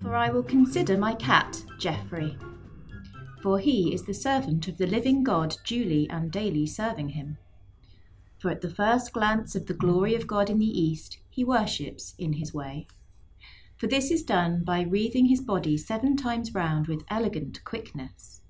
[0.00, 2.36] For I will consider my cat, Geoffrey.
[3.42, 7.38] For he is the servant of the living God, duly and daily serving him.
[8.38, 12.14] For at the first glance of the glory of God in the east, he worships
[12.18, 12.88] in his way.
[13.78, 18.41] For this is done by wreathing his body seven times round with elegant quickness.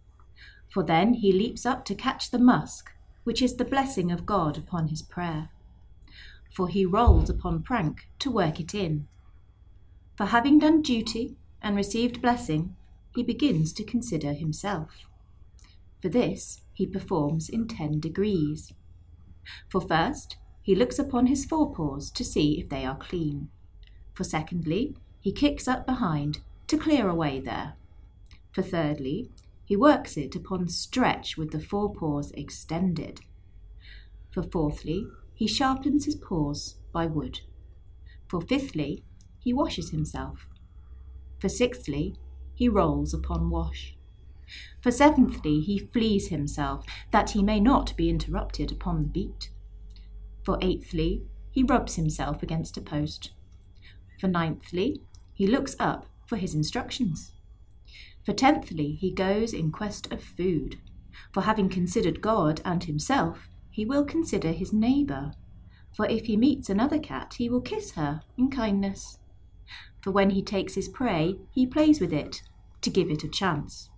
[0.73, 2.93] For then he leaps up to catch the musk,
[3.25, 5.51] which is the blessing of God upon his prayer.
[6.51, 9.07] For he rolls upon prank to work it in.
[10.17, 12.75] For having done duty and received blessing,
[13.15, 15.07] he begins to consider himself.
[16.01, 18.73] For this he performs in ten degrees.
[19.69, 23.51] For first, he looks upon his forepaws to see if they are clean.
[24.15, 27.75] For secondly, he kicks up behind to clear away there.
[28.53, 29.31] For thirdly,
[29.65, 33.21] he works it upon stretch with the forepaws extended.
[34.31, 37.41] For fourthly, he sharpens his paws by wood.
[38.29, 39.05] For fifthly,
[39.39, 40.47] he washes himself.
[41.39, 42.17] For sixthly,
[42.55, 43.97] he rolls upon wash.
[44.81, 49.51] For seventhly, he fleas himself, that he may not be interrupted upon the beat.
[50.45, 53.33] For eighthly, he rubs himself against a post.
[54.21, 57.33] For ninthly, he looks up for his instructions.
[58.25, 60.79] For tenthly, he goes in quest of food.
[61.33, 65.33] For having considered God and himself, he will consider his neighbour.
[65.97, 69.19] For if he meets another cat, he will kiss her in kindness.
[70.01, 72.43] For when he takes his prey, he plays with it,
[72.81, 73.91] to give it a chance.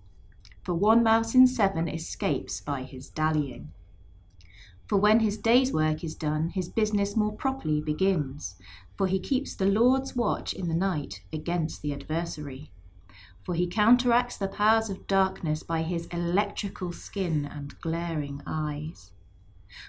[0.62, 3.72] For one mouse in seven escapes by his dallying.
[4.86, 8.56] For when his day's work is done, his business more properly begins.
[8.97, 12.70] For he keeps the Lord's watch in the night against the adversary.
[13.45, 19.12] For he counteracts the powers of darkness by his electrical skin and glaring eyes.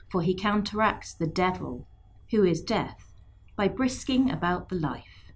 [0.09, 1.88] For he counteracts the devil,
[2.31, 3.14] who is death,
[3.56, 5.32] by brisking about the life.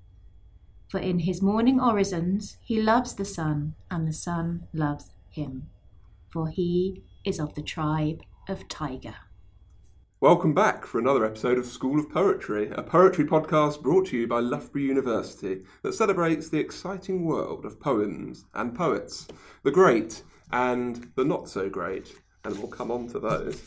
[0.89, 5.69] For in his morning orisons he loves the sun, and the sun loves him.
[6.29, 9.15] For he is of the tribe of Tiger.
[10.21, 14.27] Welcome back for another episode of School of Poetry, a poetry podcast brought to you
[14.27, 19.29] by Loughborough University that celebrates the exciting world of poems and poets,
[19.63, 23.63] the great and the not so great, and we'll come on to those.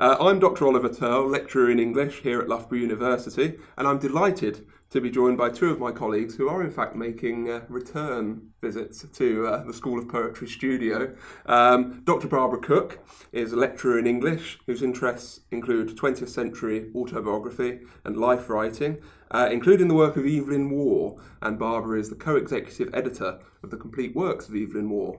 [0.00, 0.66] Uh, I'm Dr.
[0.66, 5.36] Oliver Tearle, lecturer in English here at Loughborough University, and I'm delighted to be joined
[5.36, 9.64] by two of my colleagues who are, in fact, making uh, return visits to uh,
[9.64, 11.12] the School of Poetry studio.
[11.46, 12.28] Um, Dr.
[12.28, 13.00] Barbara Cook
[13.32, 19.02] is a lecturer in English whose interests include 20th century autobiography and life writing,
[19.32, 23.70] uh, including the work of Evelyn Waugh, and Barbara is the co executive editor of
[23.72, 25.16] the complete works of Evelyn Waugh.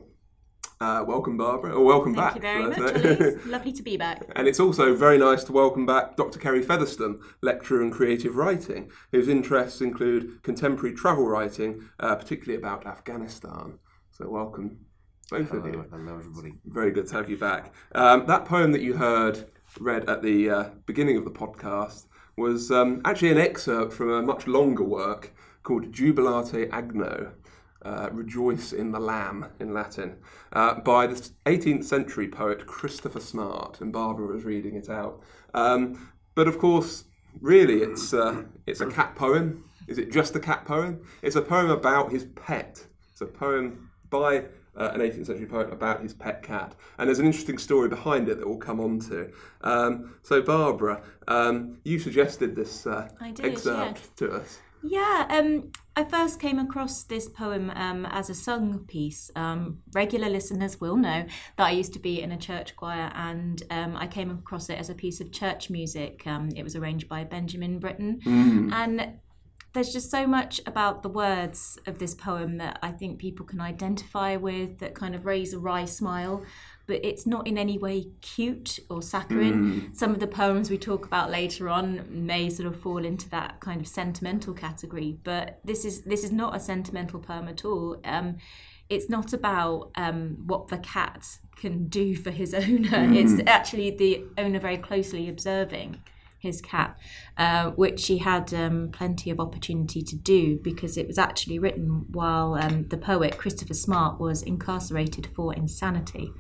[0.81, 2.41] Uh, welcome, Barbara, or welcome Thank back.
[2.41, 3.33] Thank you very much, should I say.
[3.33, 3.45] Elise.
[3.51, 4.23] Lovely to be back.
[4.35, 6.37] And it's also very nice to welcome back Dr.
[6.37, 12.85] Kerry Featherstone, lecturer in creative writing, whose interests include contemporary travel writing, uh, particularly about
[12.85, 13.79] Afghanistan.
[14.11, 14.79] So, welcome,
[15.29, 15.85] both Hello, of you.
[15.89, 16.55] hello everybody.
[16.65, 17.73] Very good to have you back.
[17.93, 19.49] Um, that poem that you heard
[19.79, 22.05] read at the uh, beginning of the podcast
[22.37, 25.33] was um, actually an excerpt from a much longer work
[25.63, 27.31] called Jubilate Agno.
[27.85, 30.15] Uh, Rejoice in the Lamb in Latin,
[30.53, 35.21] uh, by the 18th century poet Christopher Smart, and Barbara was reading it out.
[35.53, 37.03] Um, but of course,
[37.41, 39.63] really, it's uh, it's a cat poem.
[39.87, 41.05] Is it just a cat poem?
[41.21, 42.83] It's a poem about his pet.
[43.11, 44.45] It's a poem by
[44.77, 46.75] uh, an 18th century poet about his pet cat.
[46.97, 49.31] And there's an interesting story behind it that we'll come on to.
[49.61, 54.09] Um, so, Barbara, um, you suggested this uh, did, excerpt yes.
[54.17, 54.59] to us.
[54.87, 59.31] Yeah, um, I first came across this poem um, as a sung piece.
[59.35, 61.25] Um, regular listeners will know
[61.57, 64.77] that I used to be in a church choir, and um, I came across it
[64.77, 66.27] as a piece of church music.
[66.27, 68.19] Um, it was arranged by Benjamin Britten,
[68.73, 69.19] and
[69.73, 73.59] there's just so much about the words of this poem that I think people can
[73.59, 76.43] identify with, that kind of raise a wry smile.
[76.87, 79.93] But it's not in any way cute or saccharine.
[79.93, 83.59] Some of the poems we talk about later on may sort of fall into that
[83.59, 85.17] kind of sentimental category.
[85.23, 87.97] But this is this is not a sentimental poem at all.
[88.03, 88.37] Um,
[88.87, 93.11] it's not about um, what the cat can do for his owner.
[93.13, 96.01] It's actually the owner very closely observing
[96.45, 96.97] his cat,
[97.37, 102.05] uh, which he had um, plenty of opportunity to do because it was actually written
[102.11, 106.31] while um, the poet Christopher Smart was incarcerated for insanity.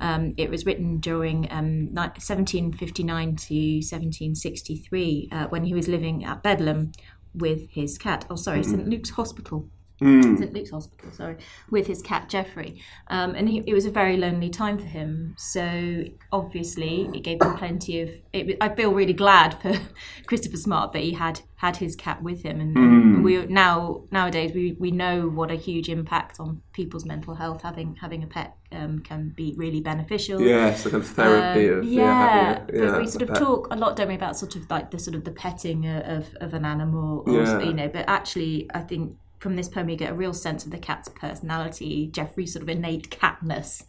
[0.00, 6.42] Um, it was written during um, 1759 to 1763 uh, when he was living at
[6.42, 6.92] Bedlam
[7.34, 8.24] with his cat.
[8.30, 9.68] Oh, sorry, St Luke's Hospital.
[10.00, 11.36] St Luke's Hospital, sorry,
[11.70, 12.80] with his cat Jeffrey.
[13.08, 15.34] um, and he, it was a very lonely time for him.
[15.38, 18.10] So obviously, it gave him plenty of.
[18.32, 19.72] It, I feel really glad for
[20.26, 24.52] Christopher Smart that he had had his cat with him, and, and we now nowadays
[24.54, 28.56] we, we know what a huge impact on people's mental health having having a pet
[28.70, 30.40] um, can be really beneficial.
[30.40, 33.38] Yes, the kind of therapy Um, of yeah, yeah, a, but we sort of pet.
[33.38, 36.28] talk a lot, don't we, about sort of like the sort of the petting of,
[36.40, 37.60] of an animal, or, Yeah.
[37.60, 37.88] you know.
[37.88, 41.08] But actually, I think from this poem you get a real sense of the cat's
[41.08, 42.08] personality.
[42.08, 43.84] Geoffrey's sort of innate catness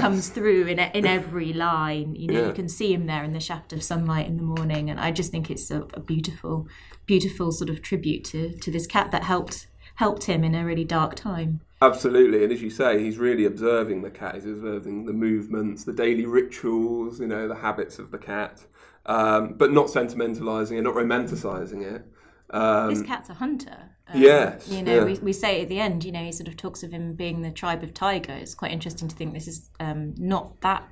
[0.00, 2.14] comes through in in every line.
[2.14, 2.46] You know, Yeah.
[2.48, 5.10] you can see him there in the shaft of sunlight in the morning, and I
[5.10, 6.68] just think it's a, a beautiful,
[7.06, 10.84] beautiful sort of tribute to to this cat that helped helped him in a really
[10.84, 11.60] dark time.
[11.82, 14.36] Absolutely, and as you say, he's really observing the cat.
[14.36, 18.64] He's observing the movements, the daily rituals, you know, the habits of the cat,
[19.06, 22.06] um, but not sentimentalising it, not romanticising it.
[22.50, 23.90] Um, this cat's a hunter.
[24.14, 25.04] Um, yes, You know, yeah.
[25.04, 27.42] we, we say at the end, you know, he sort of talks of him being
[27.42, 28.32] the tribe of Tiger.
[28.32, 30.84] It's quite interesting to think this is um, not that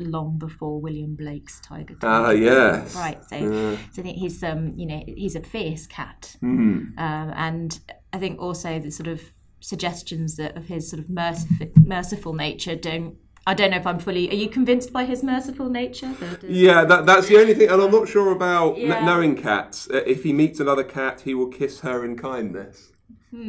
[0.00, 1.94] long before William Blake's Tiger.
[2.02, 2.42] Ah, Tiger.
[2.42, 2.94] yes.
[2.96, 3.22] Right.
[3.28, 3.76] So, Yeah.
[3.92, 6.36] so I think he's, um, you know, he's a fierce cat.
[6.42, 6.98] Mhm.
[6.98, 7.80] Um, and
[8.12, 9.20] I think also the sort of
[9.60, 13.14] suggestions that of his sort of merciful, merciful nature don't.
[13.46, 14.30] I don't know if I'm fully.
[14.30, 16.14] Are you convinced by his merciful nature?
[16.42, 19.04] Yeah, that, that's the only thing, and I'm not sure about Yeah.
[19.04, 19.88] knowing cats.
[19.90, 22.90] Uh, If he meets another cat, he will kiss her in kindness.
[23.32, 23.40] I've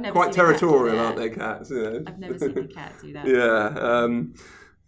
[0.00, 1.70] never Quite seen a cat do territorial, aren't they, cats?
[1.70, 2.04] You know?
[2.06, 3.26] I've never seen a cat do that.
[3.36, 4.34] yeah, um,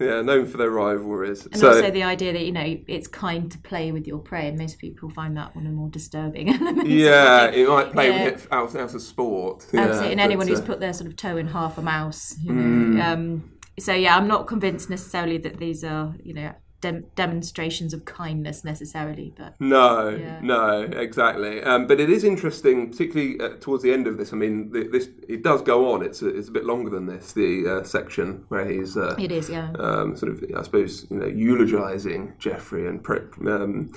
[0.00, 1.46] yeah, known for their rivalries.
[1.46, 4.48] And so, also the idea that you know it's kind to play with your prey,
[4.48, 6.48] and most people find that one of more disturbing
[6.84, 8.25] yeah, it might play Yeah.
[8.25, 9.64] with it out, out of sport.
[9.72, 10.66] Absolutely, yeah, and anyone but, who's uh, Mm.
[10.66, 12.36] put their sort of toe in half a mouse.
[12.42, 13.00] You know?
[13.02, 18.04] um, so yeah, I'm not convinced necessarily that these are you know dem- demonstrations of
[18.04, 20.40] kindness necessarily, but No, Yeah.
[20.42, 21.62] no, exactly.
[21.62, 24.32] Um, but it is interesting, particularly uh, towards the end of this.
[24.32, 26.02] I mean, th- this it does go on.
[26.02, 27.32] It's a, it's a bit longer than this.
[27.32, 29.72] The uh, section where he's uh, it is yeah.
[29.78, 33.92] um, sort of, I suppose, you know, eulogizing Jeffrey and pre- um,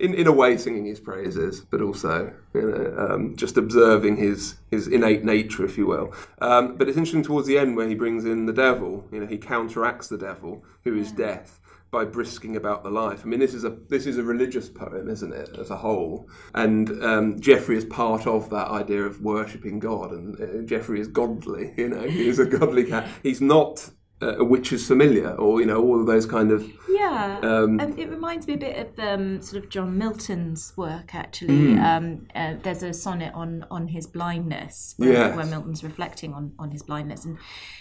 [0.00, 4.56] in in a way singing his praises, but also you know, um, just observing his
[4.70, 6.12] his innate nature, if you will.
[6.40, 9.06] Um, but it's interesting towards the end where he brings in the devil.
[9.12, 11.60] You know, he counteracts the devil, who is death.
[11.90, 13.22] By brisking about the life.
[13.22, 16.28] I mean, this is a this is a religious poem, isn't it, as a whole?
[16.52, 21.06] And um, Geoffrey is part of that idea of worshipping God, and uh, Geoffrey is
[21.06, 21.72] godly.
[21.76, 23.08] You know, he is a godly cat.
[23.22, 23.90] He's not
[24.22, 27.98] uh, a witch's familiar, or you know, all of those kind of Yeah, Um, um,
[27.98, 31.14] it reminds me a bit of um, sort of John Milton's work.
[31.14, 35.36] Actually, um, uh, there's a sonnet on on his blindness, where, Yes.
[35.36, 37.38] where Milton's reflecting on on his blindness, and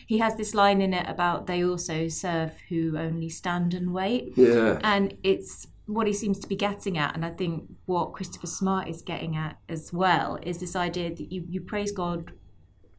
[0.08, 4.34] he has this line in it about they also serve who only stand and wait,
[4.36, 8.48] yeah, and it's what he seems to be getting at, and I think what Christopher
[8.48, 12.32] Smart is getting at as well is this idea that you you praise God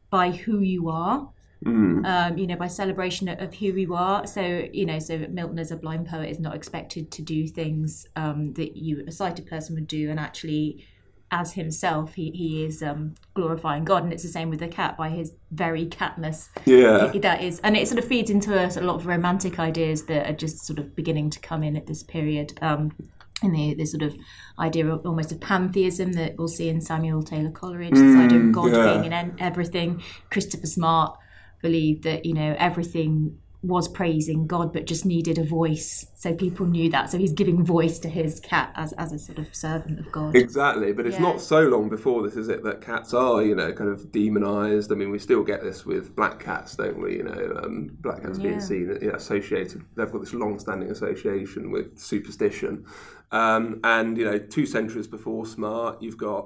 [0.09, 1.29] by who you are
[1.65, 4.27] um, you know, by celebration of who you are.
[4.27, 8.07] So, you know, so Milton as a blind poet is not expected to do things
[8.15, 10.85] um, that you, a sighted person, would do, and actually,
[11.31, 14.95] as himself, he, he is um, glorifying God, and it's the same with the cat
[14.97, 16.49] by his very catness.
[16.65, 20.05] yeah, That is, and it sort of feeds into a, a lot of romantic ideas
[20.05, 22.57] that are just sort of beginning to come in at this period.
[22.61, 22.95] Um,
[23.41, 24.15] and the, the sort of
[24.59, 28.51] idea of almost of pantheism that we'll see in Samuel Taylor Coleridge, this idea of
[28.53, 28.93] God yeah.
[28.93, 30.01] being in everything.
[30.29, 31.19] Christopher Smart
[31.67, 33.37] believed that you know everything
[33.75, 37.09] was praising God, but just needed a voice, so people knew that.
[37.11, 40.35] So he's giving voice to his cat as as a sort of servant of God.
[40.35, 41.29] Exactly, but it's Yeah.
[41.29, 44.91] not so long before this, is it, that cats are, you know, kind of demonized.
[44.91, 47.09] I mean, we still get this with black cats, don't we?
[47.19, 50.91] You know, um, black cats being seen, you know, associated, they've got this long standing
[50.91, 52.85] association with superstition.
[53.31, 56.43] Um, and, you know, two centuries before Smart, you've got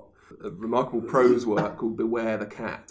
[0.48, 2.88] a remarkable prose work called Beware the Cat.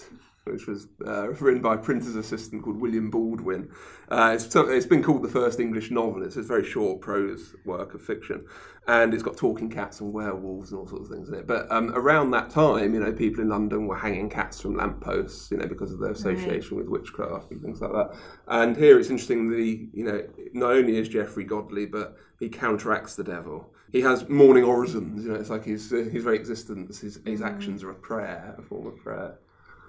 [0.52, 3.70] Which was uh, written by a printer's assistant called William Baldwin.
[4.10, 6.22] Uh, it's, it's been called the first English novel.
[6.22, 8.46] It's a very short prose work of fiction,
[8.86, 11.46] and it's got talking cats and werewolves and all sorts of things in it.
[11.46, 15.50] But um, around that time, you know, people in London were hanging cats from lampposts,
[15.50, 18.16] you know, because of their association with witchcraft and things like that.
[18.46, 19.50] And here it's interesting.
[19.50, 23.74] The you know, not only is Geoffrey godly, but he counteracts the devil.
[23.90, 25.22] He has morning orisons.
[25.22, 28.54] You know, it's like his uh, his very existence, his his actions are a prayer,
[28.58, 29.38] a form of prayer.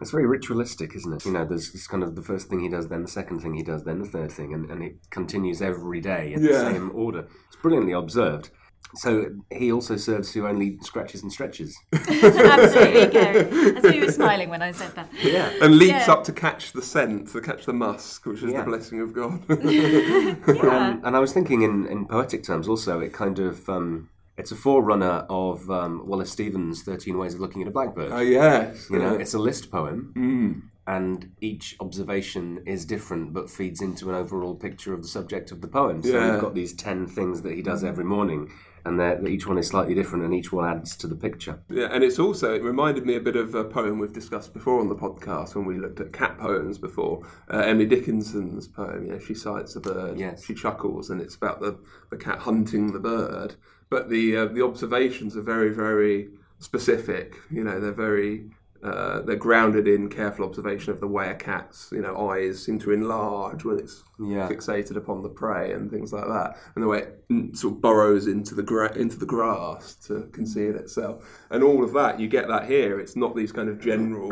[0.02, 1.26] It's very ritualistic, isn't it?
[1.26, 3.54] You know, there's this kind of the first thing he does, then the second thing
[3.54, 6.52] he does, then the third thing, and, and it continues every day in Yeah.
[6.52, 7.28] the same order.
[7.48, 8.50] It's brilliantly observed.
[8.96, 11.78] So he also serves who only scratches and stretches.
[11.94, 13.44] Absolutely, Kerry.
[13.74, 15.10] That's why you were smiling when I said that.
[15.22, 15.52] Yeah.
[15.62, 16.14] and leaps Yeah.
[16.14, 18.60] up to catch the scent, to catch the musk, which is Yeah.
[18.60, 19.44] the blessing of God.
[19.70, 20.36] Yeah.
[20.48, 24.54] Um, and I was thinking in, in poetic terms also, it kind of um, It's
[24.54, 28.12] a forerunner of um, Wallace Stevens' Thirteen Ways of Looking at a Blackbird.
[28.14, 30.62] Oh yes, you know, it's a list poem, Mm.
[30.88, 35.60] and each observation is different, but feeds into an overall picture of the subject of
[35.60, 36.02] the poem.
[36.02, 36.32] So Yeah.
[36.32, 38.50] we've got these ten things that he does every morning,
[38.86, 41.60] and each one is slightly different, and each one adds to the picture.
[41.70, 44.80] Yeah, and it's also it reminded me a bit of a poem we've discussed before
[44.80, 47.24] on the podcast when we looked at cat poems before.
[47.54, 50.46] Uh, Emily Dickinson's poem, you know, she sights a bird, Yes.
[50.46, 51.78] she chuckles, and it's about the,
[52.10, 53.56] the cat hunting the bird.
[53.90, 56.30] But the uh, the observations are very very
[56.60, 57.36] specific.
[57.50, 58.46] You know, they're very
[58.84, 62.80] uh, they're grounded in careful observation of the way a cat's you know eyes seem
[62.80, 64.48] to enlarge when it's Yeah.
[64.48, 68.28] fixated upon the prey and things like that, and the way it sort of burrows
[68.28, 72.20] into the gra- into the grass to conceal itself, and all of that.
[72.20, 73.00] You get that here.
[73.00, 74.32] It's not these kind of general,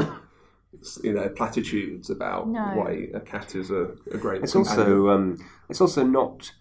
[1.04, 2.62] you know, platitudes about No.
[2.76, 4.44] why a cat is a, a great.
[4.44, 4.80] It's companion.
[4.88, 5.38] also um,
[5.70, 6.52] it's also not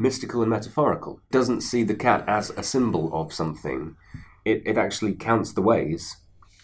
[0.00, 1.20] mystical and metaphorical.
[1.30, 3.96] It doesn't see the cat as a symbol of something.
[4.44, 6.16] It it actually counts the ways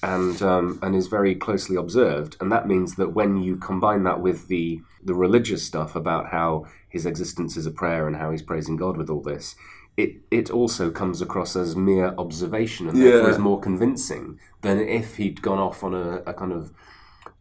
[0.03, 2.37] and um, and is very closely observed.
[2.41, 6.65] And that means that when you combine that with the the religious stuff about how
[6.89, 9.55] his existence is a prayer and how he's praising God with all this.
[9.97, 13.35] It, it also comes across as mere observation and therefore Yeah.
[13.35, 16.71] is more convincing than if he'd gone off on a, a kind of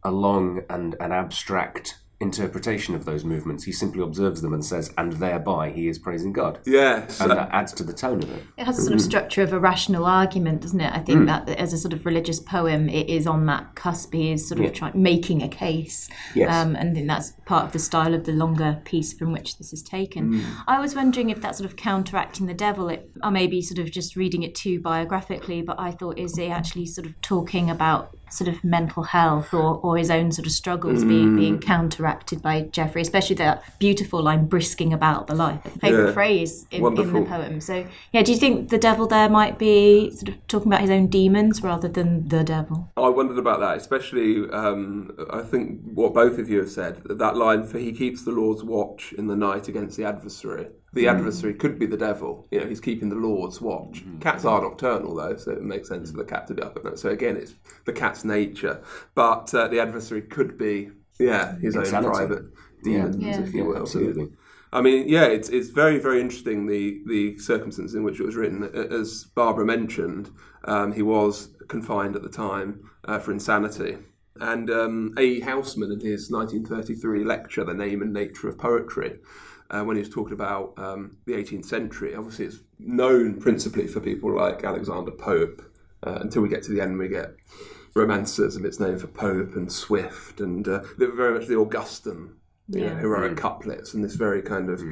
[0.02, 3.64] a long and an abstract interpretation of those movements.
[3.64, 6.58] He simply observes them and says, and thereby he is praising God.
[6.64, 8.42] yes, And that adds to the tone of it.
[8.56, 9.04] It has a sort of mm.
[9.04, 10.92] structure of a rational argument, doesn't it?
[10.92, 11.26] I think mm.
[11.26, 14.14] that as a sort of religious poem, it is on that cusp.
[14.14, 14.72] He is sort of Yeah.
[14.72, 16.54] trying making a case, Yes.
[16.54, 19.58] um, and I think that's part of the style of the longer piece from which
[19.58, 20.34] this is taken.
[20.34, 20.44] Mm.
[20.66, 23.78] I was wondering if that sort of counteracting the devil, it, I may be sort
[23.78, 27.68] of just reading it too biographically, but I thought is he actually sort of talking
[27.68, 32.42] about sort of mental health or, or his own sort of struggles being being counteracted
[32.42, 36.12] by Geoffrey, especially that beautiful line "brisking about the life." A favourite Yeah.
[36.12, 37.60] phrase in, in the poem.
[37.60, 40.90] So, yeah, do you think the devil there might be sort of talking about his
[40.90, 42.90] own demons rather than the devil?
[42.96, 44.48] I wondered about that, especially.
[44.50, 48.32] Um, I think what both of you have said that line for "He keeps the
[48.32, 50.66] Lord's watch in the night against the adversary."
[50.96, 52.46] The adversary could be the devil.
[52.50, 54.02] You know, he's keeping the Lord's watch.
[54.20, 56.84] Cats are nocturnal, though, so it makes sense for the cat to be up at
[56.84, 56.98] night.
[56.98, 58.82] So again, it's the cat's nature,
[59.14, 62.44] but uh, the adversary could be, yeah, his own private
[62.82, 63.40] demons, Yeah.
[63.40, 63.76] if you Yeah, will.
[63.82, 64.28] absolutely.
[64.72, 68.34] I mean, yeah, it's it's very very interesting the the circumstances in which it was
[68.36, 68.64] written.
[68.64, 70.30] As Barbara mentioned,
[70.64, 73.98] um, he was confined at the time uh, for insanity.
[74.38, 75.40] And um, A.
[75.40, 79.18] Housman, in his 1933 lecture, "The Name and Nature of Poetry,"
[79.70, 84.00] uh, when he was talking about um, the 18th century, obviously it's known principally for
[84.00, 85.62] people like Alexander Pope.
[86.06, 87.30] Uh, until we get to the end, we get
[87.94, 91.56] romances of its name for Pope and Swift, and uh, they were very much the
[91.58, 92.36] Augustan
[92.68, 92.98] you know, Yeah.
[93.00, 94.82] heroic couplets and this very kind of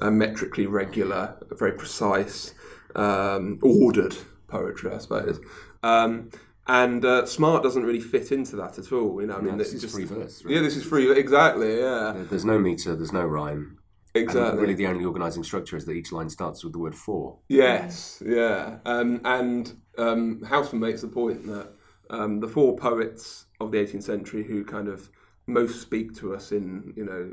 [0.00, 2.54] uh, metrically regular, very precise,
[2.96, 4.16] um, ordered
[4.48, 5.38] poetry, I suppose.
[5.82, 6.30] Um,
[6.66, 9.20] and uh, smart doesn't really fit into that at all.
[9.20, 10.54] You know, I mean, this it's is free verse, right?
[10.54, 11.10] Yeah, this is free.
[11.12, 11.78] Exactly.
[11.78, 13.78] Yeah, There's no meter, there's no rhyme.
[14.14, 14.60] And exactly.
[14.60, 17.38] really the only organising structure is that each line starts with the word for.
[17.48, 18.78] Yes, yeah.
[18.84, 21.72] Um, and um, Housman makes the point that
[22.10, 25.10] um, the four poets of the 18th century who kind of
[25.46, 27.32] most speak to us in, you know,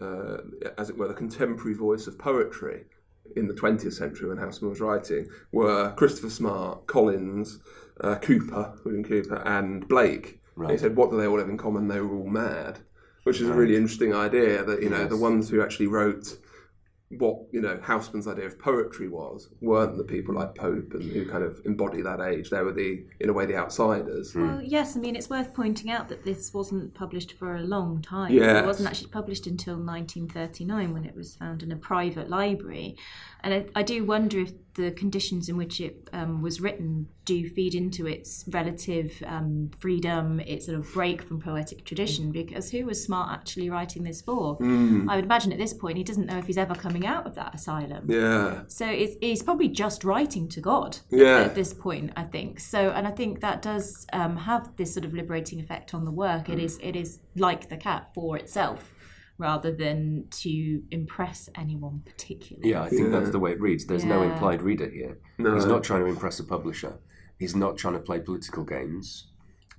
[0.00, 2.84] uh, as it were, the contemporary voice of poetry
[3.36, 7.58] in the 20th century when Housman was writing were Christopher Smart, Collins,
[8.00, 10.40] uh, Cowper, William Cowper, and Blake.
[10.56, 11.88] And he said, what do they all have in common?
[11.88, 12.80] They were all mad.
[13.26, 16.38] Which is a really interesting idea that, you know, the ones who actually wrote
[17.10, 21.24] what you know Housman's idea of poetry was weren't the people like Pope and who
[21.24, 22.50] kind of embody that age.
[22.50, 24.32] They were the in a way the outsiders.
[24.32, 24.46] Hmm.
[24.46, 28.02] Well, yes, I mean, it's worth pointing out that this wasn't published for a long
[28.02, 28.32] time.
[28.32, 28.62] Yes.
[28.62, 32.96] It wasn't actually published until 1939 when it was found in a private library.
[33.40, 37.48] And I, I do wonder if the conditions in which it um, was written do
[37.48, 42.86] feed into its relative um, freedom, its sort of break from poetic tradition, because who
[42.86, 44.54] was Smart actually writing this for?
[44.54, 45.10] Hmm.
[45.10, 47.34] I would imagine at this point he doesn't know if he's ever coming out of
[47.34, 48.06] that asylum.
[48.08, 51.40] Yeah, So it's, he's probably just writing to God Yeah.
[51.40, 52.60] at this point, I think.
[52.60, 56.12] So, and I think that does um, have this sort of liberating effect on the
[56.12, 56.46] work.
[56.46, 56.54] Mm.
[56.54, 58.92] It is, it is like the cat for itself,
[59.38, 62.70] rather than to impress anyone particularly.
[62.70, 63.86] Yeah, I think that's the way it reads.
[63.86, 65.18] There's no implied reader here.
[65.38, 65.54] No.
[65.54, 66.98] He's not trying to impress a publisher.
[67.38, 69.26] He's not trying to play political games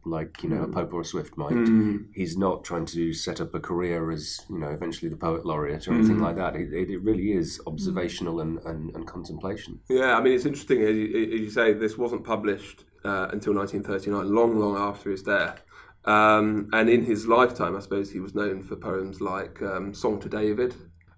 [0.10, 1.54] like, you know, a Pope or a Swift might.
[1.54, 2.08] Mm.
[2.14, 5.88] He's not trying to set up a career as, you know, eventually the poet laureate
[5.88, 6.56] or anything like that.
[6.56, 9.80] It, it, it really is observational and, and, and contemplation.
[9.90, 10.18] yeah.
[10.18, 11.74] I mean, it's interesting as you, as you say.
[11.74, 15.62] This wasn't published uh, until 1939, long, long after his death.
[16.08, 20.20] Um, and in his lifetime, I suppose he was known for poems like um, "Song
[20.22, 20.74] to David"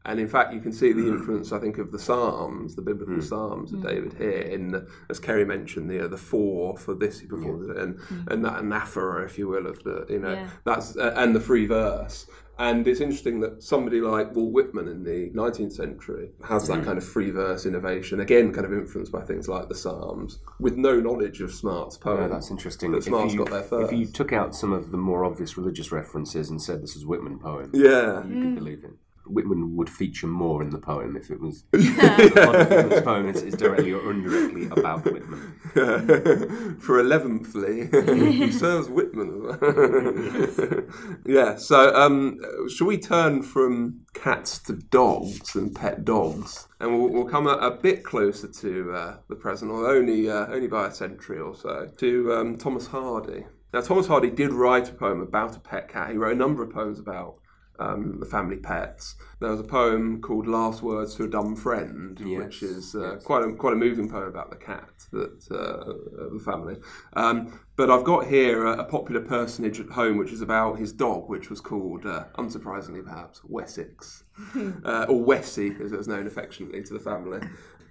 [0.05, 3.21] And in fact, you can see the influence, I think, of the Psalms, the biblical
[3.21, 4.41] Psalms of David here.
[4.55, 7.99] In the, as Kerry mentioned, the uh, the four for this he performs it, and
[8.31, 10.49] and that anaphora, if you will, of the you know Yeah.
[10.63, 12.25] that's uh, and the free verse.
[12.59, 16.83] And it's interesting that somebody like Walt Whitman in the 19th century has that mm.
[16.83, 20.75] kind of free verse innovation, again, kind of influenced by things like the Psalms, with
[20.75, 22.23] no knowledge of Smart's poem.
[22.23, 22.91] Yeah, that's interesting.
[22.91, 23.93] But If Smart's you, got there first.
[23.93, 27.05] if you took out some of the more obvious religious references and said this is
[27.05, 28.17] Whitman poem, yeah.
[28.25, 28.55] you could mm.
[28.55, 28.91] believe it.
[29.29, 33.29] Whitman would feature more in the poem if it was a lot of Whitman's poem
[33.29, 35.55] is, is directly or indirectly about Whitman.
[36.79, 39.57] For eleventhly, he serves Whitman.
[41.25, 41.55] yeah.
[41.57, 47.25] So, um, shall we turn from cats to dogs and pet dogs, and we'll, we'll
[47.25, 50.91] come a, a bit closer to uh, the present, or only uh, only by a
[50.91, 53.45] century or so, to um, Thomas Hardy.
[53.71, 56.09] Now, Thomas Hardy did write a poem about a pet cat.
[56.09, 57.35] He wrote a number of poems about
[57.79, 59.15] um, the family pets.
[59.39, 63.43] There was a poem called "Last Words to a Dumb Friend," which is uh, quite
[63.43, 66.75] a quite a moving poem about the cat that uh, the family.
[67.13, 70.91] Um, but I've got here a, a popular personage at home, which is about his
[70.91, 74.25] dog, which was called, uh, unsurprisingly perhaps, Wessex,
[74.83, 77.39] uh, or Wessie, as it was known affectionately to the family.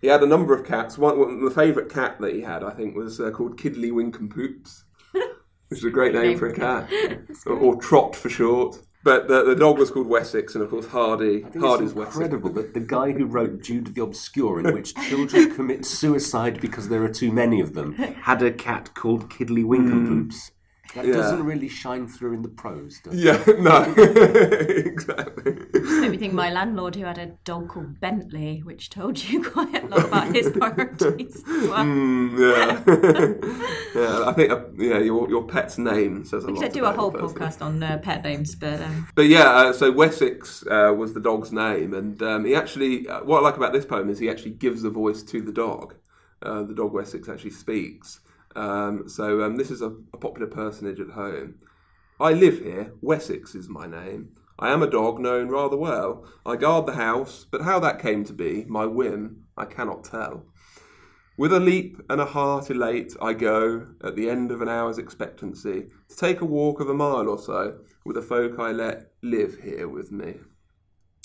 [0.00, 0.96] He had a number of cats.
[0.98, 4.82] One, one the favourite cat that he had, I think, was uh, called Kiddly Winkumpoops,
[5.68, 6.90] which is a great name for a cat,
[7.46, 8.78] or, or Trot for short.
[9.04, 11.42] But the, the dog was called Wessex, and of course Hardy.
[11.58, 12.16] Hardy's it's Wessex.
[12.16, 16.88] incredible that the guy who wrote Jude the Obscure, in which children commit suicide because
[16.88, 20.48] there are too many of them, had a cat called Kiddly Winkumpoops.
[20.48, 20.54] Hmm.
[20.94, 21.14] That Yeah.
[21.16, 23.20] doesn't really shine through in the prose, does it?
[23.20, 23.82] Yeah, no,
[24.86, 25.52] exactly.
[26.00, 29.74] Made me think my landlord who had a dog called Bentley, which told you quite
[29.82, 31.84] a lot about his priorities well.
[31.84, 34.24] Mm, yeah, yeah.
[34.28, 36.62] I think uh, yeah, your your pet's name says a We lot.
[36.62, 39.90] should do a whole podcast on uh, pet names, but um, But yeah, uh, so
[39.92, 43.72] Wessex uh, was the dog's name, and um, he actually, uh, what I like about
[43.72, 45.94] this poem is he actually gives a voice to the dog.
[46.40, 48.20] Uh, the dog Wessex actually speaks.
[48.58, 51.60] Um, so um, this is a, a popular personage at home.
[52.18, 52.92] I live here.
[53.00, 54.30] Wessex is my name.
[54.58, 56.24] I am a dog known rather well.
[56.44, 60.44] I guard the house, but how that came to be, my whim, I cannot tell.
[61.36, 64.98] With a leap and a heart elate, I go, at the end of an hour's
[64.98, 69.12] expectancy, to take a walk of a mile or so with the folk I let
[69.22, 70.34] live here with me.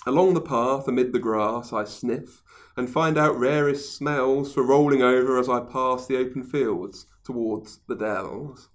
[0.05, 2.41] Along the path, amid the grass, I sniff
[2.75, 7.79] and find out rarest smells for rolling over as I pass the open fields towards
[7.87, 8.69] the dells.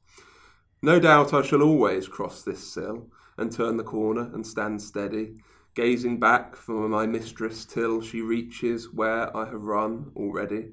[0.81, 5.35] No doubt I shall always cross this sill and turn the corner and stand steady,
[5.75, 10.73] gazing back for my mistress till she reaches where I have run already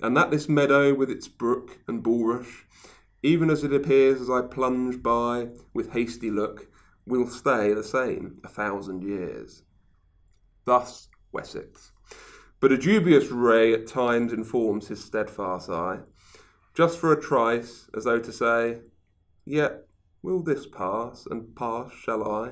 [0.00, 2.64] and that this meadow with its brook and bulrush,
[3.22, 6.68] even as it appears as I plunge by with hasty look,
[7.06, 9.62] will stay the same a thousand years.
[10.64, 11.92] Thus Wessex.
[12.60, 15.98] But a dubious ray at times informs his steadfast eye,
[16.74, 18.78] just for a trice, as though to say,
[19.44, 19.86] Yet
[20.22, 22.48] will this pass, and pass shall I?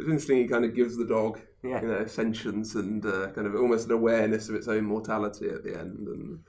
[0.00, 0.38] It's interesting.
[0.38, 1.80] He kind of gives the dog, Yeah.
[1.82, 5.62] you know, sentience and uh, kind of almost an awareness of its own mortality at
[5.62, 6.40] the end, and,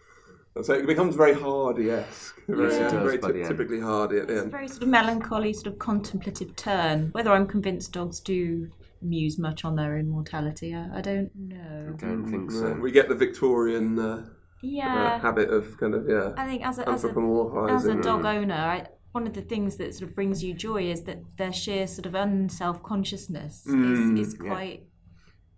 [0.56, 3.48] and so it becomes very Hardy-esque, very, Yes, it does very by the ty- end.
[3.50, 7.10] typically Hardy at the it's a very sort of melancholy, sort of contemplative turn.
[7.12, 8.70] Whether I'm convinced dogs do
[9.02, 11.94] muse much on their own mortality, I, I don't know.
[11.94, 12.74] I don't think so.
[12.74, 14.24] we get the Victorian uh, uh,
[14.62, 17.10] Yeah, habit of kind of yeah, I think as a, as a
[17.70, 20.90] as a dog owner, I, one of the things that sort of brings you joy
[20.92, 24.50] is that their sheer sort of unself consciousness Mm, is, is yeah.
[24.50, 24.84] quite.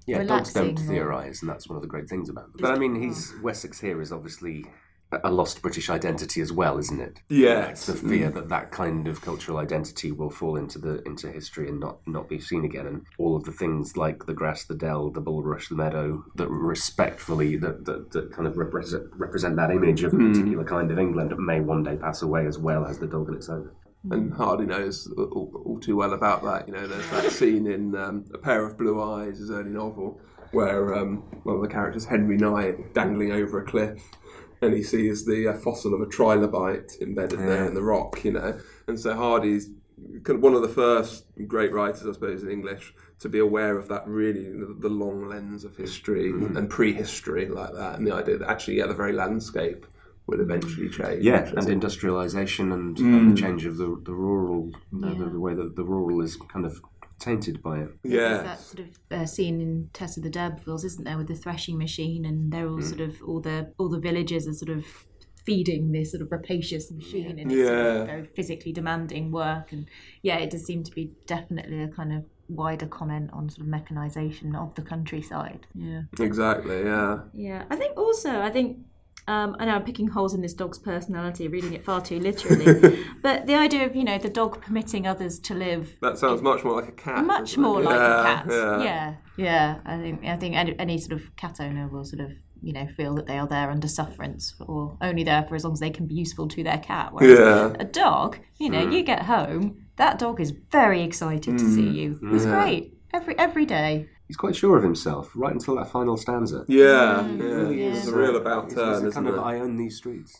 [0.07, 2.61] Yeah, dogs don't theorise, and that's one of the great things about them.
[2.61, 4.65] But I mean, he's Wessex here is obviously
[5.11, 7.19] a- lost British identity as well, isn't it?
[7.29, 7.87] Yes.
[7.89, 11.67] It's the fear that that kind of cultural identity will fall into the into history
[11.67, 14.75] and not not be seen again, and all of the things like the grass, the
[14.75, 19.71] dell, the bulrush, the meadow that respectfully that that, that kind of represent represent that
[19.71, 22.99] image of a particular kind of England may one day pass away as well as
[22.99, 23.71] the dog and its owner.
[24.11, 26.67] and Hardy knows all, all too well about that.
[26.67, 30.21] You know, there's that scene in um, A Pair of Blue Eyes, his early novel,
[30.51, 34.01] where um, one of the characters, Henry Knight, dangling over a cliff,
[34.61, 38.23] and he sees the uh, fossil of a trilobite embedded there in the rock.
[38.23, 39.69] You know, and so Hardy's
[40.23, 43.77] kind of one of the first great writers, I suppose, in English to be aware
[43.77, 46.55] of that really the, the long lens of history mm-hmm.
[46.55, 49.85] and prehistory like that, and the idea that actually, yeah, the very landscape
[50.27, 51.23] will eventually change.
[51.23, 53.43] Yeah, and industrialisation and, and the mm.
[53.45, 56.65] change of the the rural, you know, the, the way that the rural is kind
[56.65, 56.81] of
[57.19, 57.89] tainted by it.
[58.03, 58.43] There's yeah.
[58.43, 61.77] that sort of uh, scene in Tess of the D'Urbervilles, isn't there, with the threshing
[61.77, 64.85] machine, and they're all sort of all the all the villagers are sort of
[65.45, 67.93] feeding this sort of rapacious machine, and it's sort Yeah.
[68.01, 69.87] of very physically demanding work, and
[70.21, 73.73] yeah, it does seem to be definitely a kind of wider comment on sort of
[73.73, 75.67] mechanisation of the countryside.
[75.75, 76.01] Yeah.
[76.19, 76.83] Exactly.
[76.83, 77.19] Yeah.
[77.33, 78.77] Yeah, I think also, I think,
[79.29, 83.03] um, I know I'm picking holes in this dog's personality, reading it far too literally,
[83.21, 86.63] but the idea of, you know, the dog permitting others to live That sounds much
[86.63, 87.23] more like a cat.
[87.25, 87.67] much doesn't it?
[87.67, 88.45] more like Yeah, a cat.
[88.49, 88.83] Yeah.
[88.83, 89.15] Yeah.
[89.37, 92.73] yeah, I think I think any, any sort of cat owner will sort of you
[92.73, 95.79] know feel that they are there under sufferance or only there for as long as
[95.79, 97.13] they can be useful to their cat.
[97.13, 97.73] Whereas Yeah.
[97.79, 99.63] a dog, you know, you get home,
[99.95, 102.19] that dog is very excited to see you.
[102.33, 102.51] It's Yeah.
[102.63, 104.09] great every every day.
[104.29, 106.63] He's quite sure of himself right until that final stanza.
[106.67, 107.69] Yeah, Mm, yeah.
[107.73, 109.39] He It's a real uh, about he's- turn, he's a isn't kind it?
[109.39, 110.39] of I own these streets.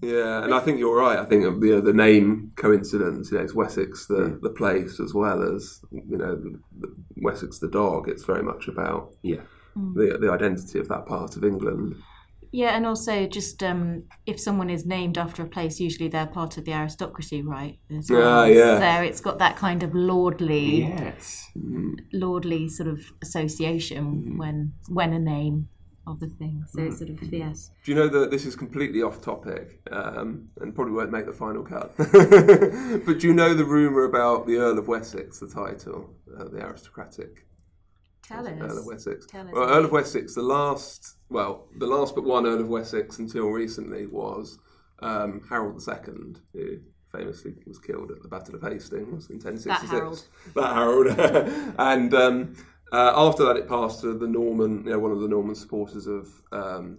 [0.00, 1.18] Yeah, and I think you're right.
[1.18, 4.98] I think uh, you know, the name coincidence, you know, it's Wessex, the, the place,
[4.98, 8.08] as well as you know, the, the Wessex, the dog.
[8.08, 9.42] It's very much about Yeah.
[9.76, 11.96] the the identity of that part of England.
[12.52, 16.56] Yeah, and also just um, if someone is named after a place, usually they're part
[16.58, 17.78] of the aristocracy, right?
[17.96, 18.78] As Ah, yeah.
[18.78, 21.46] So it's got that kind of lordly, Yes.
[22.12, 24.38] lordly sort of association Mm-hmm.
[24.38, 25.68] when when a name
[26.06, 26.64] of the thing.
[26.68, 27.70] So it's sort of yes.
[27.84, 31.32] Do you know that this is completely off topic um, and probably won't make the
[31.34, 31.94] final cut?
[31.98, 36.08] but do you know the rumor about the Earl of Wessex, the title,
[36.38, 37.44] uh, the aristocratic
[38.28, 38.54] Tell us.
[38.60, 39.26] Earl of Wessex.
[39.26, 39.52] Tell us.
[39.54, 43.46] Well, Earl of Wessex, the last, well, the last but one Earl of Wessex until
[43.48, 44.58] recently was
[45.00, 46.78] um, Harold II, who
[47.10, 49.80] famously was killed at the Battle of Hastings in 1066.
[49.80, 50.24] That Harold.
[50.54, 51.74] That Harold.
[51.78, 52.56] and um,
[52.92, 56.06] uh, after that, it passed to the Norman, you know, one of the Norman supporters
[56.06, 56.98] of um,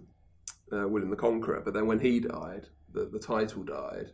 [0.72, 1.62] uh, William the Conqueror.
[1.64, 4.10] But then when he died, the, the title died.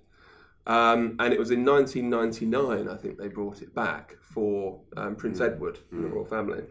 [0.66, 5.40] Um, and it was in 1999, I think they brought it back for um, Prince
[5.40, 6.64] Edward and the royal family.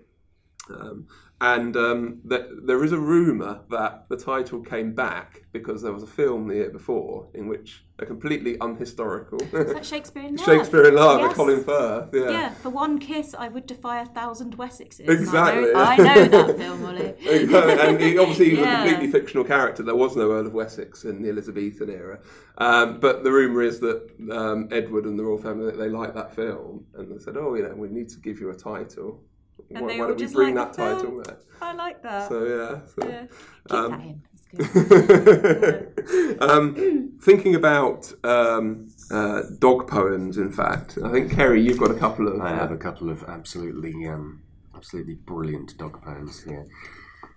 [0.70, 1.08] Um,
[1.42, 6.02] and um, th- there is a rumour that the title came back because there was
[6.02, 10.46] a film the year before in which a completely unhistorical Is that Shakespeare in Love?
[10.46, 11.36] Shakespeare in Love with Yes.
[11.38, 12.10] Colin Firth.
[12.14, 12.30] Yeah.
[12.30, 15.10] Yeah, for one kiss, I would defy a thousand Wessexes.
[15.10, 17.14] Exactly, I know, I know that film, Ollie.
[17.90, 18.84] and he, obviously he was Yeah.
[18.84, 19.84] a completely fictional character.
[19.84, 22.20] There was no Earl of Wessex in the Elizabethan era.
[22.58, 26.34] Um, but the rumour is that um, Edward and the royal family they liked that
[26.34, 29.22] film and they said, "Oh, you know, we need to give you a title.
[29.70, 31.24] And why they why all don't we just bring like that the title film.
[31.24, 32.30] back?" I like that.
[32.30, 32.80] So yeah.
[32.88, 33.08] So.
[33.08, 33.26] yeah.
[33.68, 34.22] Keep um, that in.
[36.40, 41.96] Um, thinking about um, uh, dog poems, in fact, I think Kerry, you've got a
[41.96, 42.40] couple of.
[42.42, 44.44] I have a couple of absolutely, um,
[44.76, 46.68] absolutely brilliant dog poems here.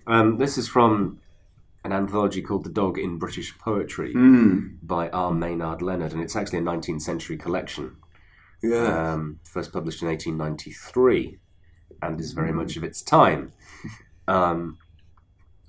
[0.07, 1.21] Um, this is from
[1.85, 4.13] an anthology called "The Dog in British Poetry"
[4.83, 5.33] by R.
[5.33, 7.97] Maynard Leonard, and it's actually a 19th century collection,
[8.63, 9.13] yeah.
[9.13, 11.39] um, first published in 1893,
[12.03, 13.53] and is very much of its time.
[14.27, 14.79] Um,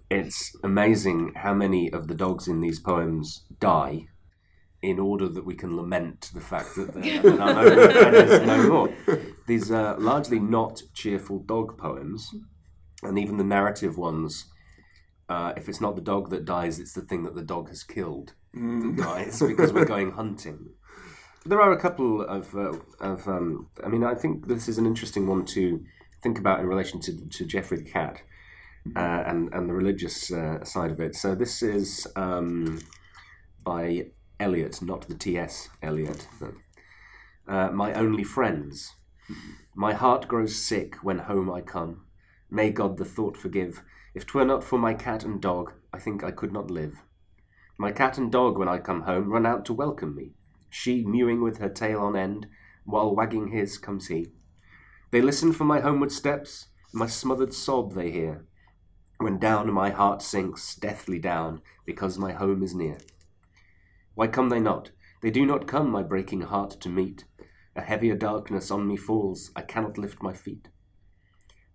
[0.10, 4.08] it's amazing how many of the dogs in these poems die
[4.82, 8.94] in order that we can lament the fact that there are no more.
[9.48, 12.34] These are largely not cheerful dog poems,
[13.04, 14.46] and even the narrative ones,
[15.28, 17.84] uh, if it's not the dog that dies, it's the thing that the dog has
[17.84, 20.70] killed that dies because we're going hunting.
[21.46, 24.86] There are a couple of, uh, of um, I mean, I think this is an
[24.86, 25.84] interesting one to
[26.22, 28.22] think about in relation to, to Geoffrey the cat
[28.96, 31.16] uh, and and the religious uh, side of it.
[31.16, 32.80] So this is um,
[33.64, 34.08] by
[34.40, 35.70] Eliot, not the T.S.
[35.82, 36.28] Eliot.
[37.48, 38.96] Uh, my only friends.
[39.76, 42.06] My heart grows sick when home I come.
[42.50, 43.84] May God the thought forgive.
[44.16, 47.04] If 'twere not for my cat and dog, I think I could not live.
[47.78, 50.34] My cat and dog, when I come home, run out to welcome me.
[50.70, 52.48] She mewing with her tail on end,
[52.86, 54.34] while wagging his comes he.
[55.12, 58.46] They listen for my homeward steps, my smothered sob they hear,
[59.18, 62.98] when down my heart sinks deathly down, because my home is near.
[64.14, 64.92] Why come they not?
[65.22, 67.26] They do not come my breaking heart to meet.
[67.76, 70.70] A heavier darkness on me falls, I cannot lift my feet.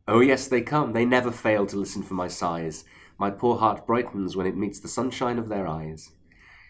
[0.07, 2.85] Oh, yes, they come, they never fail to listen for my sighs.
[3.19, 6.13] My poor heart brightens when it meets the sunshine of their eyes.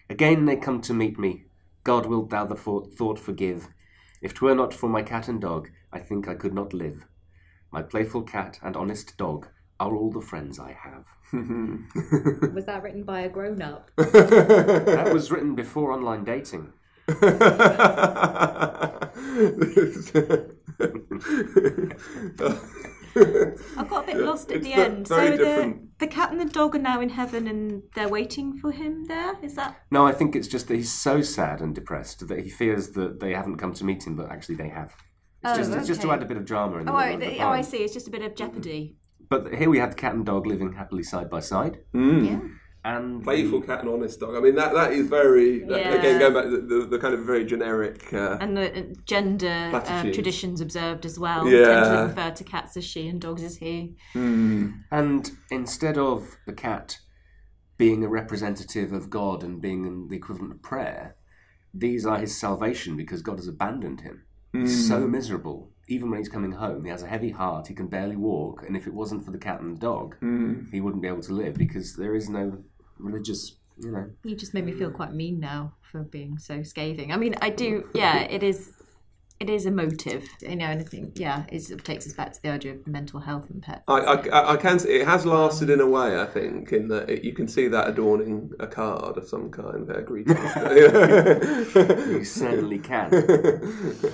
[0.09, 1.45] Again they come to meet me.
[1.83, 3.69] God wilt thou the thought forgive.
[4.21, 7.07] If 'twere not for my cat and dog, I think I could not live.
[7.73, 9.47] My playful cat and honest dog
[9.81, 11.07] are all the friends I have.
[12.53, 13.91] Was that written by a grown up?
[13.97, 16.73] That was written before online dating.
[23.17, 25.09] I got a bit lost at It's the ve- end.
[25.09, 25.99] very so the, different.
[25.99, 29.35] the cat and the dog are now in heaven and they're waiting for him there?
[29.43, 29.77] Is that.
[29.91, 33.21] No, I think it's just that he's so sad and depressed that he fears that
[33.21, 34.95] they haven't come to meet him, but actually they have.
[35.45, 37.11] It's, Oh, just, it's just to add a bit of drama in the Oh, middle
[37.11, 37.79] I, of the oh, I see.
[37.79, 38.97] It's just a bit of jeopardy.
[39.29, 41.79] But here we have the cat and dog living happily side by side.
[41.95, 42.27] Mm.
[42.27, 42.41] Yeah.
[42.87, 44.37] and Playful the- cat and honest dog.
[44.37, 47.15] I mean, that that is very that- again going back to the, the, the kind
[47.15, 48.13] of very generic.
[48.13, 50.15] Uh, And the uh, gender uh, Platitudes.
[50.17, 51.65] traditions observed as well Yeah.
[51.67, 53.97] tend to refer to cats as she and dogs as he.
[54.15, 56.99] And instead of the cat
[57.79, 61.17] being a representative of God and being the equivalent of prayer,
[61.73, 64.25] these are his salvation because God has abandoned him.
[64.63, 65.11] He's so hmm.
[65.11, 65.71] miserable.
[65.89, 68.77] Even when he's coming home, he has a heavy heart, he can barely walk, and
[68.77, 70.65] if it wasn't for the cat and the dog, hmm.
[70.71, 72.59] he wouldn't be able to live because there is no
[72.99, 74.11] religious, you know.
[74.23, 74.97] You just made me feel hmm.
[74.97, 77.13] quite mean now for being so scathing.
[77.13, 77.89] I mean, I do.
[77.95, 78.74] Yeah, it is.
[79.41, 82.51] It is emotive, you know, and I think, yeah, it takes us back to the
[82.51, 83.83] idea of mental health and pets.
[83.89, 84.79] I, I, I can.
[84.79, 86.21] say It has lasted in a way.
[86.21, 89.91] I think in that it, you can see that adorning a card of some kind.
[89.91, 90.37] Uh, greeting.
[92.15, 93.11] You certainly can.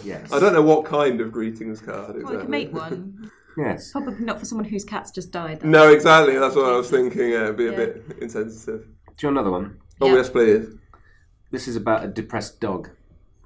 [0.03, 0.33] Yes.
[0.33, 2.15] I don't know what kind of greetings card.
[2.15, 2.51] Well, we could exactly.
[2.51, 3.31] make one.
[3.59, 3.91] Yes.
[3.91, 5.61] Probably not for someone whose cat's just died.
[5.61, 5.69] though.
[5.69, 6.39] No, exactly.
[6.39, 7.31] That's what I was thinking.
[7.31, 8.87] Yeah, it'd be a bit insensitive.
[9.17, 9.77] Do you want another one?
[10.01, 10.15] Oh Yeah.
[10.15, 10.69] yes, please.
[11.51, 12.91] This is about a depressed dog.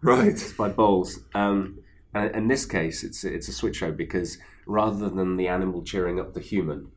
[0.04, 0.54] Right.
[0.58, 1.20] by Bowles.
[1.34, 1.78] Um,
[2.14, 6.20] and in this case, it's it's a switch out because rather than the animal cheering
[6.20, 6.88] up the human,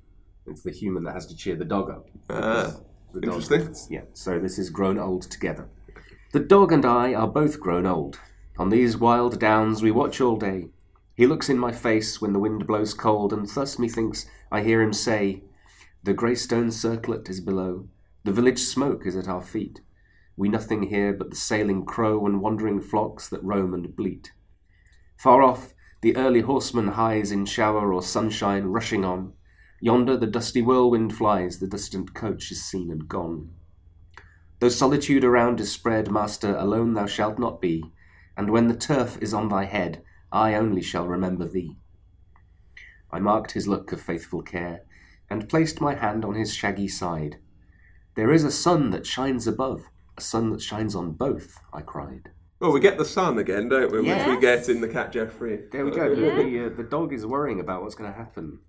[0.45, 2.09] it's the human that has to cheer the dog up.
[2.29, 2.75] Ah,
[3.13, 3.75] The dog- interesting.
[3.89, 4.01] Yeah.
[4.13, 5.67] So this is grown old together.
[6.33, 8.19] The dog and I are both grown old.
[8.59, 10.69] On these wild downs we watch all day.
[11.15, 14.81] He looks in my face when the wind blows cold, and thus methinks I hear
[14.81, 15.43] him say,
[16.03, 17.87] "The grey stone circlet is below.
[18.23, 19.81] The village smoke is at our feet.
[20.37, 24.31] We nothing hear but the sailing crow and wandering flocks that roam and bleat.
[25.17, 29.33] Far off, the early horseman hies in shower or sunshine, rushing on.
[29.81, 33.49] Yonder the dusty whirlwind flies, the distant coach is seen and gone.
[34.59, 37.83] Though solitude around is spread, master, alone thou shalt not be,
[38.35, 41.77] and when the turf is on thy head, I only shall remember thee.
[43.11, 44.81] I marked his look of faithful care,
[45.29, 47.37] and placed my hand on his shaggy side.
[48.15, 52.31] There is a sun that shines above, a sun that shines on both, I cried.
[52.59, 53.99] Well, we get the sun again, don't we?
[53.99, 54.41] Which we Yes.
[54.67, 55.65] get in the cat Jeffrey.
[55.71, 56.13] There we go.
[56.15, 58.59] The, uh, the dog is worrying about what's going to happen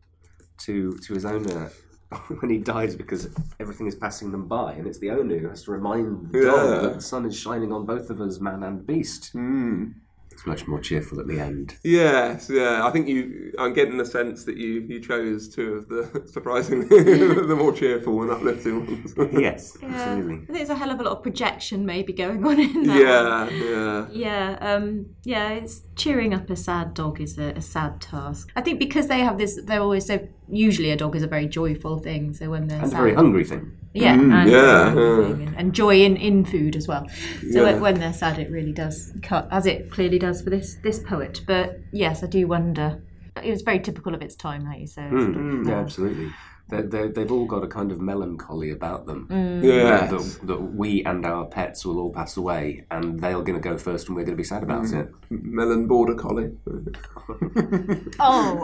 [0.66, 1.70] to to his owner
[2.40, 3.28] when he dies because
[3.60, 6.44] everything is passing them by, and it's the owner who has to remind the Yeah.
[6.50, 9.32] dog that the sun is shining on both of us, man and beast.
[9.34, 9.94] Mm.
[10.38, 11.74] It's much more cheerful at the end.
[11.82, 12.86] Yes, yeah.
[12.86, 13.52] I think you.
[13.58, 16.86] I'm getting the sense that you you chose two of the surprisingly
[17.50, 19.14] the more cheerful and uplifting ones.
[19.32, 19.88] yes, Yeah.
[19.88, 20.34] absolutely.
[20.34, 22.88] I think there's a hell of a lot of projection maybe going on in that.
[22.88, 23.00] one.
[23.00, 24.06] yeah, yeah.
[24.12, 25.48] Yeah, um, yeah.
[25.54, 28.52] It's cheering up a sad dog is a, a sad task.
[28.54, 30.20] I think because they have this, they're always so.
[30.50, 32.32] Usually, a dog is a very joyful thing.
[32.34, 33.72] So when they're And a sad, very hungry thing.
[33.94, 35.54] yeah, Mm, and, yeah, and, yeah.
[35.58, 37.06] and joy in, in food as well.
[37.08, 37.62] So Yeah.
[37.72, 40.98] when- when they're sad, it really does cut, as it clearly does for this this
[41.00, 41.42] poet.
[41.46, 43.00] But yes, I do wonder.
[43.44, 45.12] It was very typical of its time, like you said.
[45.12, 46.30] Mm, Yeah, absolutely.
[46.70, 49.26] They're, they're, they've all got a kind of melancholy about them.
[49.62, 50.06] Yeah.
[50.06, 53.78] That, that we and our pets will all pass away, and they're going to go
[53.78, 55.00] first, and we're going to be sad about Mm.
[55.00, 55.08] it.
[55.30, 56.50] Melon border collie.
[58.20, 58.62] Oh,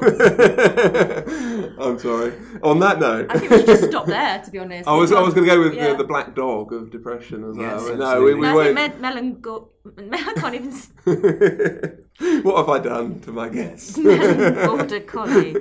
[1.81, 2.33] I'm sorry.
[2.63, 4.41] On that note, I think we should just stop there.
[4.43, 5.91] To be honest, I was I was going to go with Yeah.
[5.93, 7.89] the, the black dog of depression as Yes, well.
[7.91, 8.41] but no, we, absolutely.
[8.41, 9.01] we I think won't.
[9.01, 9.69] me- melango-
[10.13, 12.43] I can't even.
[12.43, 13.97] what have I done to my guest?
[13.97, 15.57] Border collie.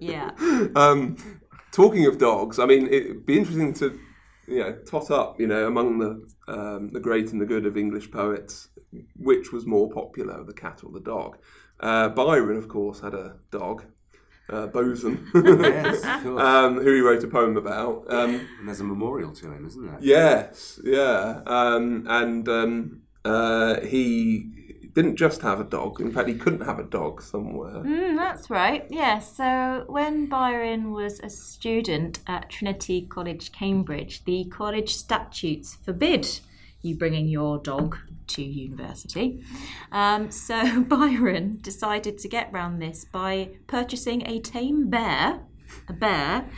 [0.00, 0.30] Yeah.
[0.74, 1.16] um,
[1.72, 3.98] talking of dogs, I mean, it'd be interesting to
[4.46, 7.76] you know tot up, you know, among the um, the great and the good of
[7.76, 8.68] English poets,
[9.16, 11.38] which was more popular, the cat or the dog.
[11.80, 13.84] Uh, Byron, of course, had a dog,
[14.48, 18.04] uh, Bosun, yes, um, who he wrote a poem about.
[18.08, 19.98] Um, and there's a memorial to him, isn't there?
[20.00, 24.61] Yes, yeah, um, and um, uh, he
[24.94, 26.00] didn't just have a dog.
[26.00, 27.82] In fact, he couldn't have a dog somewhere.
[27.82, 28.86] Mm, that's right.
[28.90, 29.20] Yeah.
[29.20, 36.40] So when Byron was a student at Trinity College, Cambridge, the college statutes forbid
[36.82, 39.42] you bringing your dog to university.
[39.90, 45.40] Um, so Byron decided to get round this by purchasing a tame bear,
[45.88, 46.48] a bear,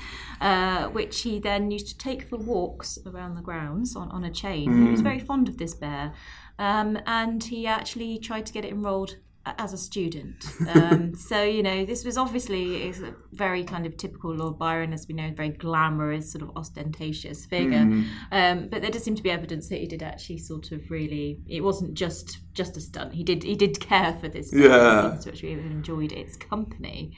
[0.40, 4.30] uh, which he then used to take for walks around the grounds on, on a
[4.30, 4.84] chain.
[4.84, 6.12] He was very fond of this bear.
[6.58, 10.46] Um, and he actually tried to get it enrolled as a student.
[10.74, 15.06] Um, so, you know, this was obviously a very kind of typical Lord Byron, as
[15.06, 18.04] we know, very glamorous, sort of ostentatious figure.
[18.32, 21.40] Um, but there does seem to be evidence that he did actually sort of really,
[21.48, 23.12] it wasn't just just a stunt.
[23.12, 24.52] He did he did care for this.
[24.52, 25.02] Yeah.
[25.02, 27.16] He seems to actually have enjoyed its company.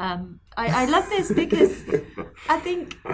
[0.00, 1.82] Um, I, I love this because
[2.48, 2.96] I think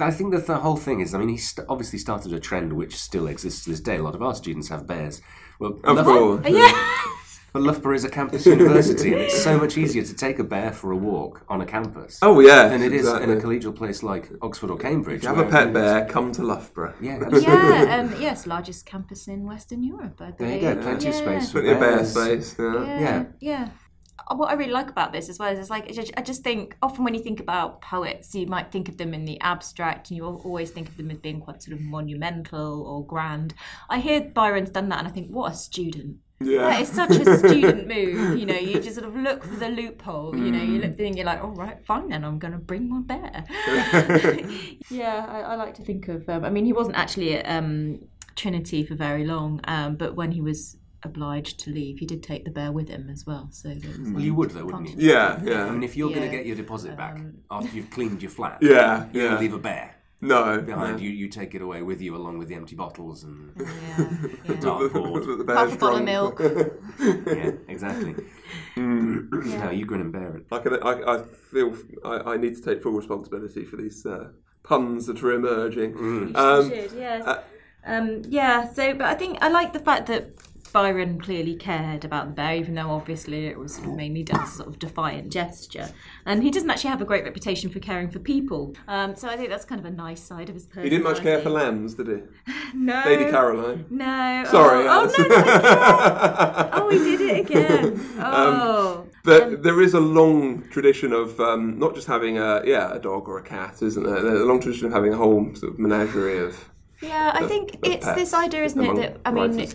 [0.00, 2.72] I think that the whole thing is, I mean, he st- obviously started a trend
[2.74, 3.96] which still exists to this day.
[3.96, 5.20] A lot of our students have bears.
[5.58, 6.46] Well, Of love- course.
[6.48, 6.72] yeah.
[7.50, 10.70] But Loughborough is a campus university, and it's so much easier to take a bear
[10.70, 13.32] for a walk on a campus Oh yeah, than it is exactly.
[13.32, 15.16] in a collegial place like Oxford or Cambridge.
[15.16, 16.92] If you have a pet bear, come to Loughborough.
[17.00, 17.42] Yeah, absolutely.
[17.54, 20.20] yeah, um, yes, largest campus in Western Europe.
[20.20, 21.20] I There you go, plenty of Yeah.
[21.22, 22.12] space for Plenty of bear bears.
[22.12, 22.56] space.
[22.58, 23.00] Yeah.
[23.00, 23.68] Yeah, Yeah.
[24.30, 24.36] Yeah.
[24.36, 27.04] What I really like about this as well is, it's like I just- think often
[27.04, 30.24] when you think about poets, you might think of them in the abstract, and you
[30.24, 33.54] always think of them as being quite sort of monumental or grand.
[33.90, 36.18] I hear Byron's done that, and I think, what a student!
[36.40, 36.78] Yeah.
[36.78, 38.38] it's such a student move.
[38.38, 40.36] You know, you just sort of look for the loophole.
[40.36, 42.58] You know, you look through and you're like, all right, fine, then I'm going to
[42.58, 43.44] bring my bear.
[44.90, 46.28] yeah, I, I like to think of.
[46.28, 50.30] Um, I mean, he wasn't actually at um, Trinity for very long, um, but when
[50.30, 53.48] he was obliged to leave, he did take the bear with him as well.
[53.52, 55.10] So was Well, you would though, wouldn't you?
[55.12, 55.66] Yeah, yeah.
[55.66, 58.30] I mean, if you're going to get your deposit back Um, after you've cleaned your
[58.30, 59.38] flat, yeah, you yeah.
[59.38, 61.02] leave a bear No, behind no.
[61.02, 61.10] you.
[61.10, 63.66] You take it away with you along with the empty bottles and yeah,
[64.46, 64.60] the yeah.
[64.60, 65.38] dartboard.
[65.38, 66.40] The bear's half a bottle of milk.
[67.26, 68.14] yeah, exactly.
[68.76, 70.46] No, you grin and bear it.
[70.50, 74.30] I, can, I, I feel I, I need to take full responsibility for these uh,
[74.62, 75.94] puns that are emerging.
[75.94, 76.36] Mm.
[76.36, 77.24] Um, should, yes.
[77.26, 77.42] uh,
[77.84, 80.30] um, yeah, so, but I think I like the fact that
[80.72, 84.56] Byron clearly cared about the bear, even though obviously it was mainly done as a
[84.56, 85.88] sort of defiant gesture.
[86.26, 88.74] And he doesn't actually have a great reputation for caring for people.
[88.86, 90.90] Um, so I think that's kind of a nice side of his personality.
[90.90, 92.52] he didn't much care for lambs, did he?
[92.74, 93.02] No.
[93.06, 93.86] Lady Caroline.
[93.88, 94.44] No.
[94.50, 95.14] Sorry, Oh, Alice.
[95.18, 96.70] oh no, no.
[96.72, 98.00] Oh, he did it again.
[98.18, 99.06] Oh.
[99.24, 103.28] But there is a long tradition of um, not just having a yeah a dog
[103.28, 104.22] or a cat, isn't there?
[104.22, 106.68] There's a long tradition of having a whole sort of menagerie of.
[107.00, 108.96] Yeah, I think it's this idea, isn't it?
[108.96, 109.74] That I mean, writers.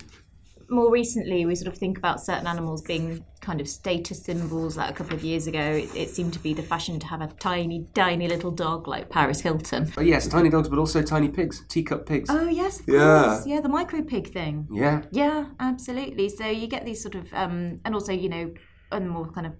[0.74, 4.78] More recently we sort of think about certain animals being kind of status symbols.
[4.78, 7.22] Like a couple of years ago, it, it seemed to be the fashion to have
[7.22, 9.92] a tiny, tiny little dog like Paris Hilton.
[9.96, 12.30] But yes, tiny dogs, but also tiny pigs, teacup pigs.
[12.32, 13.24] Oh yes, of Yeah.
[13.24, 13.48] course.
[13.48, 14.68] Yeah, the micro pig thing.
[14.72, 16.30] Yeah, Yeah, absolutely.
[16.30, 18.54] So you get these sort of, um, and also you know,
[18.92, 19.54] and more kind of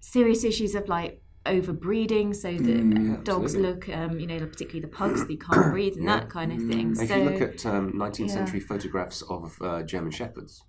[0.00, 5.26] serious issues of like overbreeding, so that dogs look, um, you know, particularly the pugs,
[5.26, 6.92] they can't breathe and that kind of thing.
[6.92, 8.26] if so you look at um, 19th yeah.
[8.26, 10.64] century photographs of uh, German shepherds,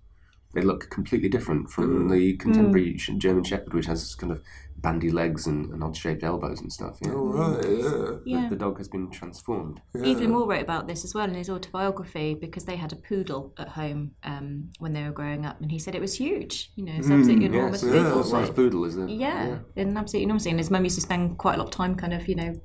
[0.52, 4.42] they look completely different from the contemporary sh- German shepherd, which has kind of
[4.80, 6.98] bandy legs and, and odd-shaped elbows and stuff.
[7.02, 7.12] Yeah.
[7.14, 8.40] Oh right, yeah.
[8.42, 8.48] yeah.
[8.48, 9.80] The dog has been transformed.
[9.94, 10.10] Yeah.
[10.10, 13.52] Evelyn Waugh wrote about this as well in his autobiography because they had a poodle
[13.58, 16.70] at home um, when they were growing up, and he said it was huge.
[16.76, 18.06] You know, it's absolutely enormous Yes, poodle.
[18.06, 20.46] a full-size poodle is the Yeah, and absolutely enormous.
[20.46, 22.60] And his mum used to spend quite a lot of time, kind of, you know,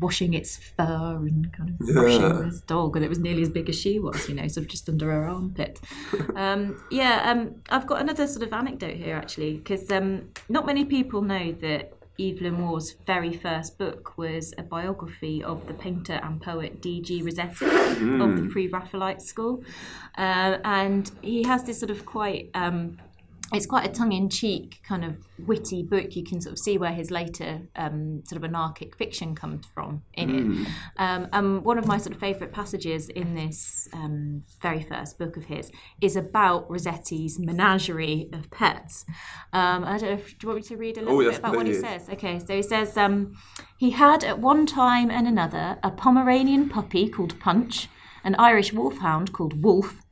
[0.00, 3.68] washing its fur and kind of brushing this dog, and it was nearly as big
[3.68, 4.28] as she was.
[4.28, 5.80] You know, sort of just under her armpit.
[6.36, 10.84] um, yeah, um, I've got another sort of anecdote here actually, because um, not many
[10.84, 11.92] people know that.
[12.18, 17.20] Evelyn Waugh's very first book was a biography of the painter and poet D.G.
[17.20, 19.62] Rossetti of the Pre-Raphaelite school,
[20.16, 22.96] uh, and he has this sort of quite um,
[23.52, 26.16] it's quite a tongue-in-cheek kind of witty book.
[26.16, 30.02] You can sort of see where his later um, sort of anarchic fiction comes from
[30.14, 30.68] in it.
[30.96, 35.36] Um, and one of my sort of favourite passages in this um, very first book
[35.36, 39.04] of his is about Rossetti's menagerie of pets.
[39.52, 40.14] Um, I don't know.
[40.14, 41.74] If, do you want me to read a little Oh, bit yes, about what he
[41.74, 42.08] says?
[42.08, 43.36] Okay, so he says um,
[43.76, 47.88] he had at one time and another a Pomeranian puppy called Punch,
[48.24, 50.02] an Irish wolfhound called Wolf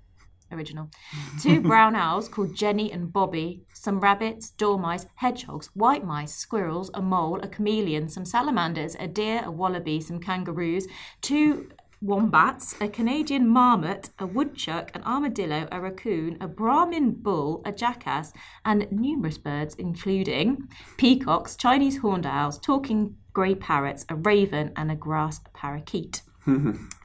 [0.54, 0.90] original.
[1.42, 7.02] Two brown owls called Jenny and Bobby, some rabbits, dormice, hedgehogs, white mice, squirrels, a
[7.02, 10.86] mole, a chameleon, some salamanders, a deer, a wallaby, some kangaroos,
[11.20, 11.68] two
[12.04, 18.32] wombats, a Canadian marmot, a woodchuck, an armadillo, a raccoon, a Brahmin bull, a jackass,
[18.64, 24.94] and numerous birds, including peacocks, Chinese horned owls, talking grey parrots, a raven, and a
[24.94, 26.22] grass parakeet.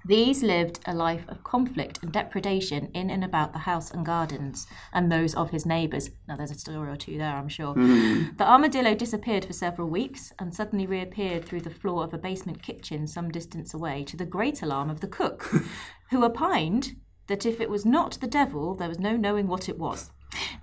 [0.06, 4.66] These lived a life of conflict and depredation in and about the house and gardens,
[4.94, 6.10] and those of his neighbours.
[6.28, 7.74] Now, there's a story or two there, I'm sure.
[7.74, 8.36] Hmm.
[8.38, 12.64] The armadillo disappeared for several weeks and suddenly reappeared through the floor of a basement
[12.64, 15.52] kitchen some distance away, to the great alarm of the cook,
[16.12, 16.96] who opined
[17.28, 20.12] that if it was not the devil, there was no knowing what it was.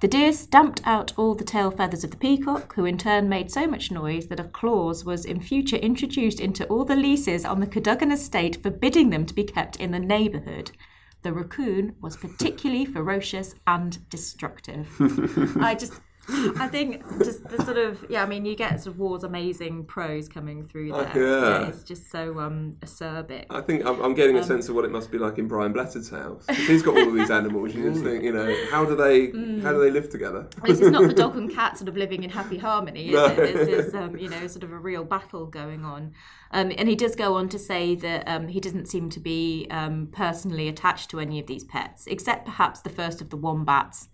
[0.01, 3.51] The deer stamped out all the tail feathers of the peacock, who in turn made
[3.51, 7.61] so much noise that a clause was in future introduced into all the leases on
[7.61, 10.71] the Cadogan estate forbidding them to be kept in the neighbourhood.
[11.23, 14.89] The raccoon was particularly ferocious and destructive.
[15.61, 15.95] I just,
[16.59, 19.85] I think, just the sort of, yeah, I mean, you get sort of Waugh's amazing
[19.85, 21.23] prose coming through Oh, there.
[21.41, 21.69] yeah.
[21.69, 23.47] it's just so um, acerbic.
[23.51, 25.73] I think I'm, I'm getting a sense of what it must be like in Brian
[25.73, 26.45] Blatter's house.
[26.49, 29.27] If he's got all of these animals, you just think, you know, how do they
[29.63, 30.49] how do they live together?
[30.65, 33.27] This is not the dog and cat sort of living in happy harmony, is No.
[33.27, 33.37] it?
[33.37, 36.13] This is, um, you know, sort of a real battle going on.
[36.51, 39.67] Um, and he does go on to say that um, he doesn't seem to be
[39.71, 44.09] um, personally attached to any of these pets, except perhaps the first of the wombats.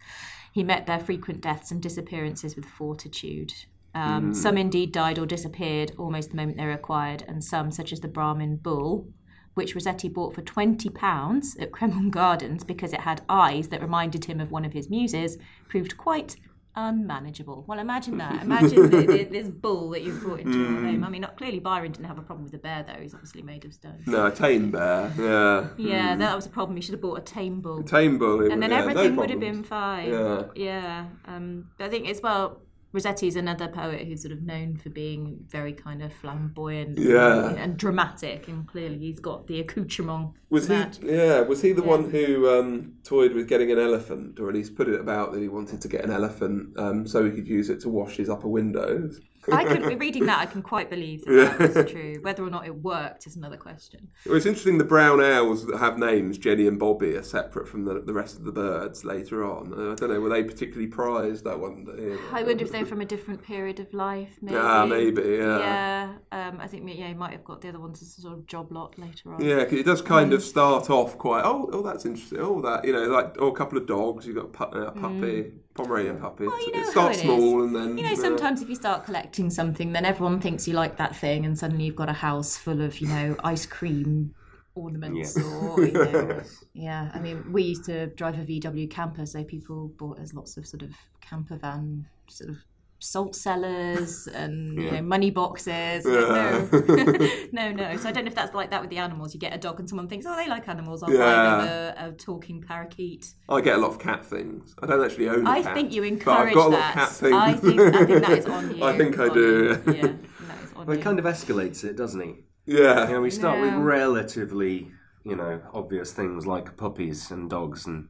[0.53, 3.53] He met their frequent deaths and disappearances with fortitude.
[3.95, 7.93] Um, Some indeed died or disappeared almost the moment they were acquired, and some, such
[7.93, 9.09] as the Brahmin bull,
[9.55, 14.41] which Rossetti bought for £20 at Cremorne Gardens because it had eyes that reminded him
[14.41, 15.39] of one of his muses,
[15.69, 16.37] proved quite
[16.75, 17.64] unmanageable.
[17.66, 18.43] Well, imagine that.
[18.43, 21.05] Imagine the, the, this bull that you've brought into your home.
[21.05, 23.01] I mean, not, clearly Byron didn't have a problem with the bear, though.
[23.01, 24.03] He's obviously made of stone.
[24.07, 25.12] No, a tame bear.
[25.18, 25.68] Yeah.
[25.77, 26.77] Yeah, that was a problem.
[26.77, 27.83] He should have bought a tame bull.
[27.83, 28.51] Tame bull.
[28.51, 30.11] and then yeah, no everything would have been fine.
[30.11, 30.43] Yeah.
[30.55, 31.07] Yeah.
[31.27, 32.61] Um, I think as well,
[32.95, 37.49] Rossetti's another poet who's sort of known for being very kind of flamboyant Yeah.
[37.49, 40.32] and, and dramatic, and clearly he's got the accoutrement.
[40.51, 40.74] Was he?
[40.74, 40.99] that.
[41.03, 41.40] Yeah.
[41.40, 44.88] Was he the one who um, toyed with getting an elephant, or at least put
[44.88, 47.80] it about that he wanted to get an elephant um, so he could use it
[47.80, 49.20] to wash his upper windows?
[49.51, 50.38] I can be reading that.
[50.40, 52.18] I can quite believe that, that was true.
[52.22, 54.09] Whether or not it worked is another question.
[54.26, 54.78] Well, it's interesting.
[54.78, 58.36] The brown owls that have names, Jenny and Bobby, are separate from the, the rest
[58.38, 59.72] of the birds later on.
[59.72, 60.20] Uh, I don't know.
[60.20, 61.47] Were they particularly prized?
[61.47, 61.93] I wonder.
[62.32, 64.38] I wonder if they're from a different period of life.
[64.43, 64.57] Maybe.
[64.59, 65.22] Ah, maybe.
[65.22, 65.59] Yeah.
[65.59, 66.12] Yeah.
[66.30, 68.47] Um, I think yeah, he might have got the other ones as a sort of
[68.47, 69.43] job lot later on.
[69.45, 71.43] Yeah, 'cause it does kind of start off quite.
[71.45, 72.38] Oh, oh, that's interesting.
[72.40, 74.26] Oh, that you know, like oh, a couple of dogs.
[74.26, 76.45] You have got a, pu- a puppy, Pomeranian puppy.
[76.45, 76.49] Mm.
[76.49, 78.75] Well, you know it starts it small and then You know, uh, sometimes if you
[78.75, 82.14] start collecting something, then everyone thinks you like that thing, and suddenly you've got a
[82.14, 84.35] house full of, you know, ice cream
[84.75, 85.45] ornaments Yeah.
[85.45, 86.43] or, you know,
[86.75, 87.11] yeah.
[87.14, 90.66] I mean, we used to drive a VW camper, so people bought us lots of
[90.66, 92.59] sort of camper van, sort of
[93.03, 96.05] salt cellars and you know money boxes.
[96.07, 96.67] Yeah.
[96.73, 97.97] no, no, no.
[97.97, 99.35] So I don't know if that's like that with the animals.
[99.35, 101.03] You get a dog, and someone thinks, oh, they like animals.
[101.03, 103.35] I'll buy them a, a talking parakeet.
[103.49, 104.75] I get a lot of cat things.
[104.83, 105.47] I don't actually own.
[105.47, 106.13] a I cat, think you but I've
[106.49, 106.91] encourage got a lot that.
[106.91, 107.35] of cat things.
[107.35, 108.85] I think I think that is on you.
[108.85, 109.83] I think I On do.
[109.87, 109.93] you.
[109.95, 111.01] Yeah, that is on Well, you.
[111.01, 112.35] it kind of escalates it, doesn't he?
[112.67, 113.09] yeah.
[113.09, 114.91] You know, we start with relatively,
[115.25, 118.09] you know, obvious things like puppies and dogs, and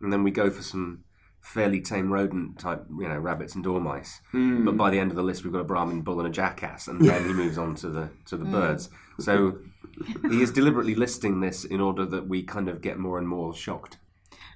[0.00, 1.04] and then we go for some
[1.40, 4.20] fairly tame rodent type, you know, rabbits and dormice.
[4.30, 4.64] Hmm.
[4.64, 6.88] But by the end of the list, we've got a Brahmin bull and a jackass,
[6.88, 8.88] and then he moves on to the to the birds.
[9.18, 9.58] So
[10.30, 13.54] he is deliberately listing this in order that we kind of get more and more
[13.54, 13.98] shocked.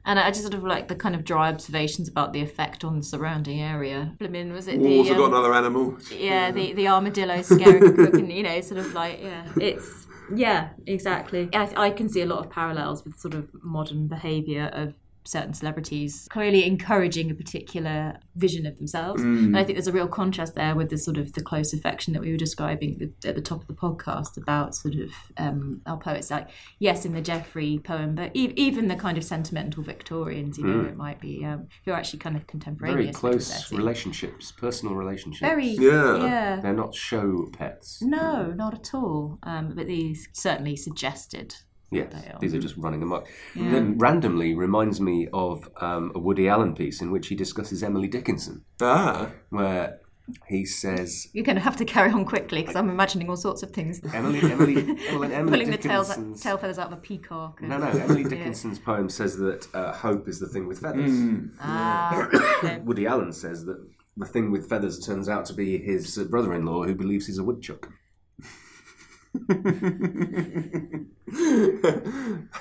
[0.07, 2.99] And I just sort of like the kind of dry observations about the effect on
[2.99, 4.15] the surrounding area.
[4.21, 5.97] I mean, was it Wolves the have got um, another animal.
[6.11, 10.07] yeah the the armadillo scaring the cook, and you know, sort of like yeah, it's
[10.35, 11.49] yeah, exactly.
[11.55, 14.95] I, I can see a lot of parallels with sort of modern behaviour of
[15.25, 20.07] certain celebrities clearly encouraging a particular vision of themselves and i think there's a real
[20.09, 23.29] contrast there with the sort of the close affection that we were describing at the,
[23.29, 26.49] at the top of the podcast about sort of um, our poets like
[26.79, 30.85] yes in the Jeoffry poem but e- even the kind of sentimental victorians you know
[30.89, 35.41] it might be um, who are actually kind of contemporaneous Very close relationships, personal relationships.
[35.41, 36.17] very Yeah.
[36.19, 38.03] yeah They're not show pets.
[38.03, 39.39] no, not at all.
[39.43, 41.57] Um, but these certainly suggested.
[41.95, 43.27] Yes, these are just running amok.
[43.55, 48.09] Then randomly reminds me of um, a Woody Allen piece in which he discusses Emily
[48.09, 50.01] Dickinson, Ah, where
[50.49, 53.63] he says You're going to have to carry on quickly because I'm imagining all sorts
[53.63, 54.01] of things.
[54.15, 54.77] Emily, Emily,
[55.11, 56.09] Emily Pulling the tails,
[56.43, 57.61] tail feathers out of a peacock.
[57.61, 57.89] and- no, no.
[57.89, 61.13] Emily Dickinson's poem says that uh, hope is the thing with feathers.
[61.61, 62.29] Ah.
[62.85, 63.87] Woody Allen says that
[64.17, 67.91] the thing with feathers turns out to be his brother-in-law, who believes he's a woodchuck.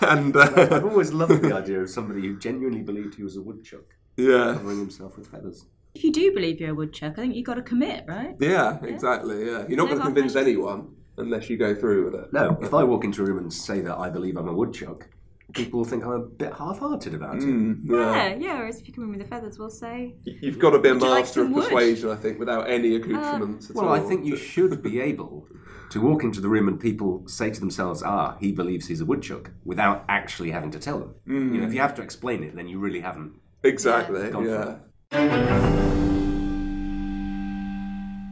[0.01, 3.41] and uh, I've always loved the idea of somebody who genuinely believed he was a
[3.41, 3.86] woodchuck,
[4.17, 5.65] yeah, covering himself with feathers.
[5.93, 8.36] if you do believe you're a woodchuck, I think you've got to commit, right?
[8.39, 9.45] yeah, exactly.
[9.45, 10.47] Yeah, you're not going to convince mind.
[10.47, 12.34] anyone unless you go through with it.
[12.34, 15.07] No, if I walk into a room and say that I believe I'm a woodchuck,
[15.53, 17.43] people will think I'm a bit half-hearted about it.
[17.43, 17.95] Mm, yeah.
[18.30, 18.57] Yeah, yeah.
[18.57, 20.15] Whereas if you come in with the feathers, we'll say.
[20.24, 21.65] You've got to be a Would you like master of some wood?
[21.65, 23.93] persuasion, I think, without any accoutrements at Well, all.
[23.93, 25.45] I think you should be able
[25.93, 29.05] to walk into the room and people say to themselves, "Ah, he believes he's a
[29.05, 31.13] woodchuck," without actually having to tell them.
[31.53, 33.33] You know, if you have to explain it, then you really haven't.
[33.65, 34.75] Exactly, Gone yeah.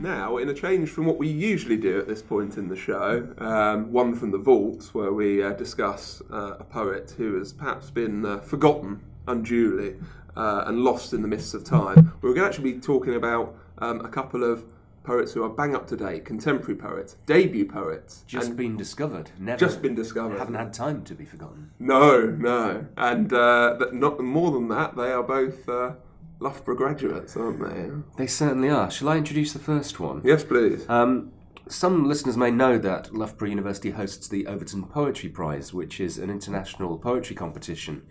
[0.01, 3.34] Now, in a change from what we usually do at this point in the show,
[3.38, 7.91] um, one from the vaults, where we uh, discuss uh, a poet who has perhaps
[7.91, 9.95] been uh, forgotten unduly
[10.36, 13.55] uh, and lost in the mists of time, we're going to actually be talking about
[13.78, 14.66] um, a couple of
[15.04, 19.58] poets who are bang up to date, contemporary poets, debut poets, Just been discovered, never
[19.60, 20.38] just been discovered.
[20.38, 21.72] haven't had time to be forgotten.
[21.80, 25.93] No, no, and uh, that not more than that, they are both uh,
[26.39, 27.91] Loughborough graduates, aren't they?
[28.18, 28.89] They certainly are.
[28.91, 30.22] Shall I introduce the first one?
[30.24, 30.88] Yes, please.
[30.89, 31.32] Um,
[31.68, 36.30] some listeners may know that Loughborough University hosts the Overton Poetry Prize, which is an
[36.30, 38.02] international poetry competition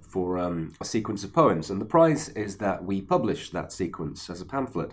[0.00, 1.70] for um, a sequence of poems.
[1.70, 4.92] And the prize is that we publish that sequence as a pamphlet.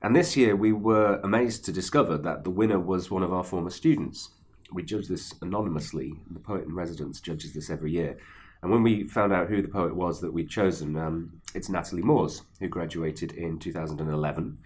[0.00, 3.44] And this year we were amazed to discover that the winner was one of our
[3.44, 4.30] former students.
[4.72, 8.16] We judge this anonymously, the poet in residence judges this every year.
[8.62, 12.02] And when we found out who the poet was that we'd chosen, um, it's Natalie
[12.02, 14.58] Moores, who graduated in 2011,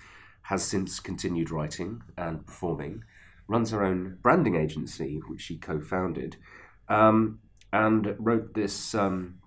[0.42, 3.04] has since continued writing and performing,
[3.48, 6.36] runs her own branding agency, which she co founded,
[6.88, 7.38] um,
[7.72, 8.94] and wrote this.
[8.94, 9.38] Um,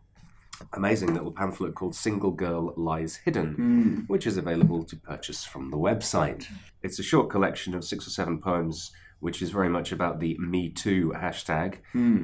[0.74, 5.78] amazing little pamphlet called Single Girl Lies Hidden, which is available to purchase from the
[5.78, 6.46] website.
[6.84, 10.38] It's a short collection of six or seven poems, which is very much about the
[10.38, 11.78] Me Too hashtag,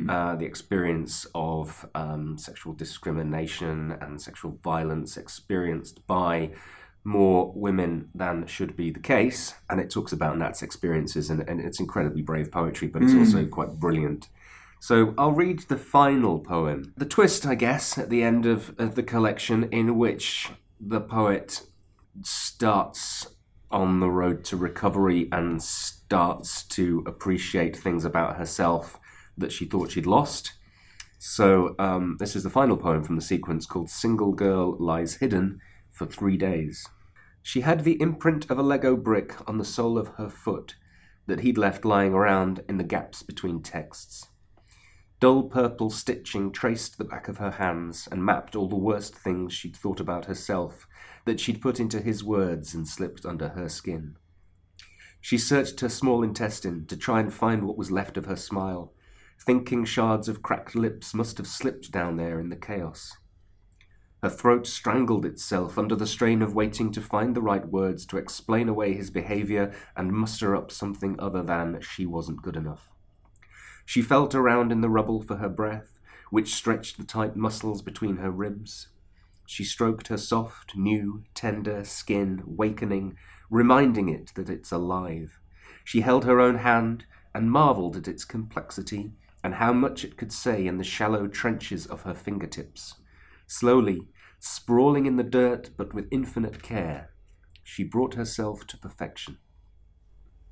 [0.10, 6.52] uh, the experience of um, sexual discrimination and sexual violence experienced by
[7.04, 9.56] more women than should be the case.
[9.70, 13.46] And it talks about Nat's experiences, and, and it's incredibly brave poetry, but it's also
[13.46, 14.28] quite brilliant.
[14.82, 16.92] So I'll read the final poem.
[16.98, 21.62] The twist, I guess, at the end of, of the collection, in which the poet
[22.24, 23.28] starts
[23.70, 29.00] on the road to recovery and starts to appreciate things about herself
[29.38, 30.54] that she thought she'd lost.
[31.20, 35.60] So um, this is the final poem from the sequence called Single Girl Lies Hidden
[35.92, 36.88] for Three Days.
[37.44, 40.74] She had the imprint of a Lego brick on the sole of her foot
[41.28, 44.26] that he'd left lying around in the gaps between texts.
[45.22, 49.54] Dull purple stitching traced the back of her hands and mapped all the worst things
[49.54, 50.88] she'd thought about herself
[51.26, 54.18] that she'd put into his words and slipped under her skin.
[55.20, 58.96] She searched her small intestine to try and find what was left of her smile,
[59.40, 63.16] thinking shards of cracked lips must have slipped down there in the chaos.
[64.24, 68.18] Her throat strangled itself under the strain of waiting to find the right words to
[68.18, 72.90] explain away his behavior and muster up something other than she wasn't good enough.
[73.92, 78.16] She felt around in the rubble for her breath, which stretched the tight muscles between
[78.20, 78.88] her ribs.
[79.46, 83.18] She stroked her soft, new, tender skin, wakening,
[83.50, 85.42] reminding it that it's alive.
[85.84, 87.04] She held her own hand
[87.36, 89.12] and marvelled at its complexity
[89.44, 92.96] and how much it could say in the shallow trenches of her fingertips.
[93.46, 94.08] Slowly,
[94.40, 97.12] sprawling in the dirt but with infinite care,
[97.62, 99.38] she brought herself to perfection.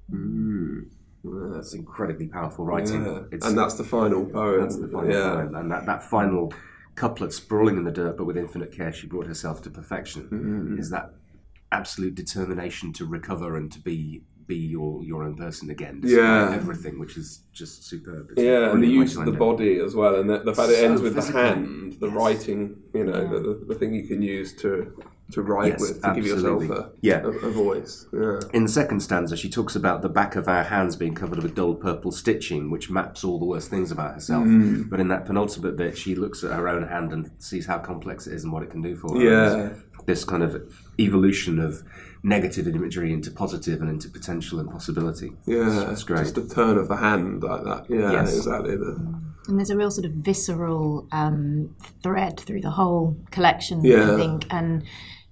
[0.10, 0.99] Hmm.
[1.24, 3.06] That's incredibly powerful writing.
[3.06, 3.24] Yeah.
[3.48, 4.62] And that's the final poem.
[4.62, 5.30] that's the final yeah.
[5.36, 5.56] poem.
[5.56, 6.54] And that, that final
[6.96, 10.80] couplet, sprawling in the dirt, but with infinite care, she brought herself to perfection, Mm-hmm.
[10.80, 11.14] is that
[11.72, 16.52] absolute determination to recover and to be be your your own person again, Yeah.
[16.56, 18.30] everything, which is just superb.
[18.32, 20.84] It's Yeah, and the use of the body as well, and the, the fact it
[20.84, 21.40] ends with physical.
[21.42, 22.16] the hand, the Yes.
[22.16, 24.92] writing, you know, the, the, the thing you can use to
[25.32, 27.22] to write Yes, with, to give yourself a, Yeah.
[27.22, 28.08] a, a voice.
[28.12, 28.40] Yeah.
[28.54, 31.52] In the second stanza, she talks about the back of our hands being covered with
[31.52, 34.46] a dull purple stitching, which maps all the worst things about herself.
[34.46, 34.90] Mm.
[34.90, 38.26] But in that penultimate bit, she looks at her own hand and sees how complex
[38.28, 39.22] it is and what it can do for her.
[39.24, 39.70] Yeah.
[40.06, 40.64] This kind of
[41.00, 41.84] evolution of
[42.24, 45.32] negative imagery into positive and into potential and possibility.
[45.46, 46.20] Yeah, It's great.
[46.24, 47.86] just a turn of the hand like that.
[47.90, 48.36] Yeah, Yes.
[48.36, 48.76] exactly.
[48.76, 48.96] The,
[49.48, 54.14] And there's a real sort of visceral um, thread through the whole collection, Yeah.
[54.14, 54.46] I think.
[54.52, 54.84] And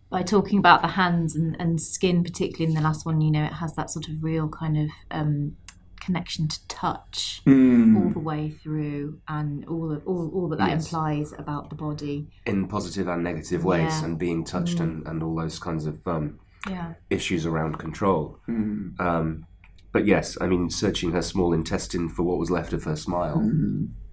[0.09, 3.43] by talking about the hands and, and skin, particularly in the last one, you know,
[3.43, 5.57] it has that sort of real kind of um,
[5.99, 7.97] connection to touch Hmm.
[7.97, 10.85] all the way through, and all of all, all that that Yes.
[10.85, 12.29] implies about the body.
[12.45, 14.05] In positive and negative ways, Yeah.
[14.05, 16.39] and being touched and, and all those kinds of um,
[16.69, 16.93] Yeah.
[17.09, 18.39] issues around control.
[18.45, 18.89] Hmm.
[18.99, 19.45] Um,
[19.91, 23.39] but yes, I mean, searching her small intestine for what was left of her smile.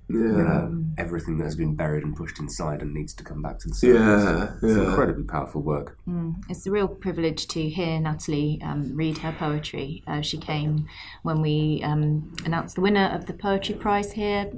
[0.08, 0.16] Yeah.
[0.64, 3.68] um, everything that has been buried and pushed inside and needs to come back to
[3.68, 4.00] the surface.
[4.00, 4.84] Yeah, It's yeah.
[4.88, 5.96] incredibly powerful work.
[6.48, 10.02] It's a real privilege to hear Natalie um, read her poetry.
[10.06, 10.86] Uh, she came
[11.22, 14.52] when we um, announced the winner of the poetry prize here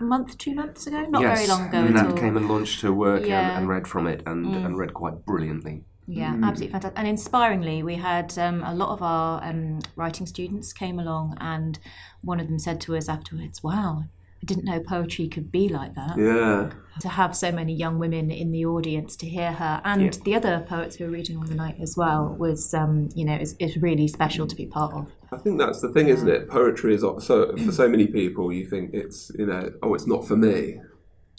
[0.00, 2.16] a month, two months ago, not yes, very long ago Nat at all.
[2.16, 3.42] came and launched her work Yeah.
[3.42, 3.48] Mm.
[3.50, 5.84] and, and read from it and, and read quite brilliantly.
[6.06, 6.98] Yeah, absolutely fantastic.
[6.98, 11.78] And inspiringly, we had um, a lot of our um, writing students came along, and
[12.22, 14.04] one of them said to us afterwards, "Wow,
[14.42, 16.70] I didn't know poetry could be like that." Yeah.
[17.00, 20.10] To have so many young women in the audience to hear her, and Yeah.
[20.24, 23.34] the other poets who were reading on the night as well, was um, you know
[23.36, 25.06] is, is really special to be part of.
[25.32, 26.48] I think that's the thing, isn't it?
[26.48, 28.52] Poetry is so for so many people.
[28.52, 30.80] You think it's you know, oh, it's not for me.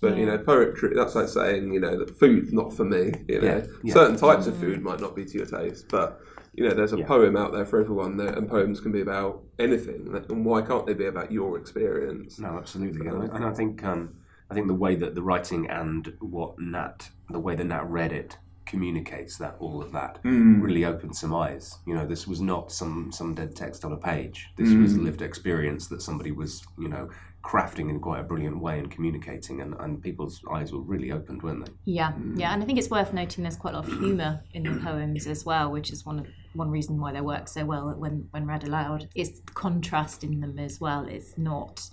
[0.02, 0.94] But you know, poetry.
[0.96, 3.12] That's like saying you know that food's not for me.
[3.28, 3.94] You know, Yeah, yeah.
[3.94, 6.20] certain types of food might not be to your taste, but
[6.54, 7.06] you know, there's a Yeah.
[7.06, 10.14] poem out there for everyone, there, and poems can be about anything.
[10.30, 12.40] And why can't they be about your experience?
[12.40, 14.16] No, absolutely, and I, uh, and I think um,
[14.50, 18.12] I think the way that the writing and what Nat, the way that Nat read
[18.12, 20.62] it, communicates that all of that hmm.
[20.62, 21.80] really opened some eyes.
[21.86, 24.50] You know, this was not some some dead text on a page.
[24.58, 25.06] This was hmm.
[25.06, 27.10] lived experience that somebody was you know
[27.44, 31.42] crafting in quite a brilliant way and communicating, and, and people's eyes were really opened,
[31.44, 31.72] weren't they?
[31.86, 32.40] Yeah, mm.
[32.40, 34.00] yeah, and I think it's worth noting there's quite a lot of mm.
[34.00, 34.84] humour in the mm.
[34.84, 38.28] poems as well, which is one of one reason why they work so well when
[38.32, 39.10] when read aloud.
[39.16, 41.06] Is the contrast in them as well.
[41.06, 41.90] It's not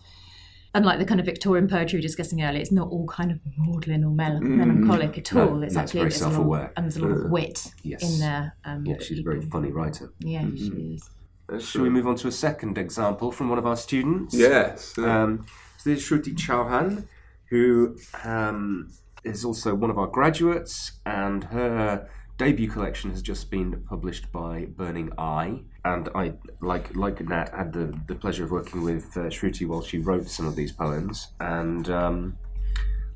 [0.74, 3.38] unlike the kind of Victorian poetry we were discussing earlier, it's not all kind of
[3.56, 5.62] maudlin or mel- melancholic at all.
[5.62, 6.72] It's no, it's actually very there's a lot- self-aware.
[6.76, 8.02] and there's a lot of uh, wit Yes.
[8.02, 8.54] in there.
[8.64, 10.12] Um, Yeah, she's a very funny writer.
[10.18, 10.94] Yeah, she mm-hmm.
[10.94, 11.10] is.
[11.58, 14.34] Shall we move on to a second example from one of our students?
[14.34, 14.96] Yes.
[14.98, 15.46] Um,
[15.78, 17.06] so this is Shruti Chauhan,
[17.48, 18.92] who um,
[19.24, 24.66] is also one of our graduates, and her debut collection has just been published by
[24.66, 25.62] Burning Eye.
[25.84, 29.82] And I, like like Nat, had the, the pleasure of working with uh, Shruti while
[29.82, 31.28] she wrote some of these poems.
[31.40, 32.36] And um,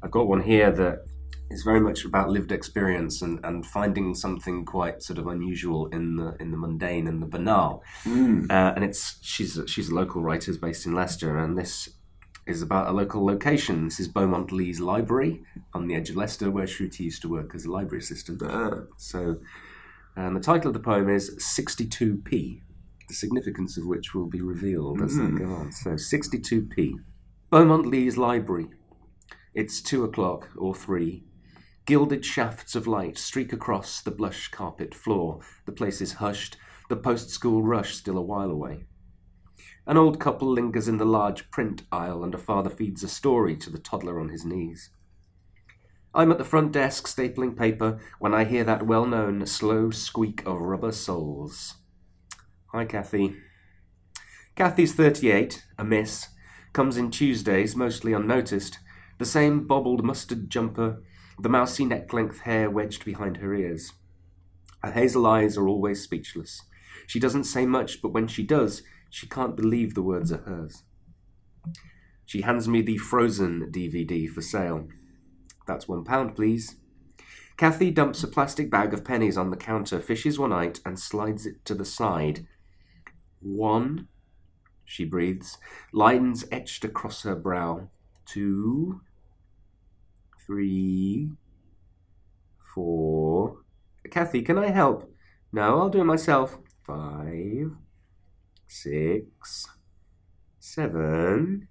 [0.02, 1.04] I've got one here that
[1.52, 6.16] is very much about lived experience and, and finding something quite sort of unusual in
[6.16, 7.82] the in the mundane and the banal.
[8.50, 11.90] Uh, and it's she's a, she's a local writer based in Leicester, and this
[12.46, 13.84] is about a local location.
[13.84, 15.42] This is Beaumont Leys Library
[15.74, 18.42] on the edge of Leicester, where Shruti used to work as a library assistant.
[18.44, 18.80] Ah.
[18.96, 19.36] So,
[20.16, 22.62] and the title of the poem is 62p,
[23.08, 25.72] the significance of which will be revealed as they go on.
[25.72, 26.94] So, 62p.
[27.50, 28.68] Beaumont Leys Library.
[29.54, 31.24] It's two o'clock or three.
[31.84, 35.40] Gilded shafts of light streak across the blush carpet floor.
[35.66, 36.56] The place is hushed,
[36.88, 38.84] the post school rush still a while away.
[39.86, 43.56] An old couple lingers in the large print aisle, and a father feeds a story
[43.56, 44.90] to the toddler on his knees.
[46.14, 50.46] I'm at the front desk stapling paper when I hear that well known slow squeak
[50.46, 51.76] of rubber soles.
[52.66, 53.36] Hi, Kathy.
[54.54, 56.28] Kathy's 38, a miss,
[56.72, 58.78] comes in Tuesdays, mostly unnoticed,
[59.18, 61.02] the same bobbled mustard jumper,
[61.38, 63.92] the mousy neck length hair wedged behind her ears.
[64.82, 66.62] Her hazel eyes are always speechless.
[67.06, 70.82] She doesn't say much, but when she does, she can't believe the words are hers.
[72.24, 74.88] She hands me the Frozen DVD for sale.
[75.66, 76.76] That's one pound, please.
[77.56, 81.46] Kathy dumps a plastic bag of pennies on the counter, fishes one out, and slides
[81.46, 82.46] it to the side.
[83.40, 84.08] One,
[84.84, 85.58] she breathes,
[85.92, 87.88] lines etched across her brow.
[88.24, 89.02] Two,
[90.52, 91.30] three,
[92.74, 93.62] four.
[94.10, 95.10] Kathy, can I help?
[95.50, 96.58] No, I'll do it myself.
[96.86, 97.70] Five,
[98.66, 99.66] six,
[100.58, 101.68] seven,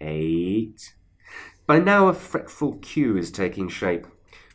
[0.00, 0.94] eight.
[1.66, 4.06] By now, a fretful queue is taking shape.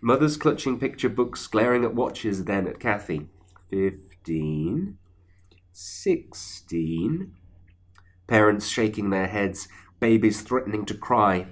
[0.02, 3.28] Mothers clutching picture books, glaring at watches, then at Kathy.
[3.70, 5.00] Fifteen,
[5.74, 7.34] sixteen.
[8.26, 9.68] Parents shaking their heads,
[10.00, 11.48] babies threatening to cry.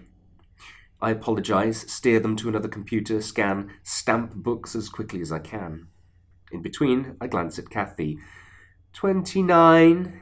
[1.01, 5.87] I apologize, steer them to another computer, scan, stamp books as quickly as I can.
[6.51, 8.19] In between, I glance at Kathy.
[8.93, 10.21] Twenty-nine,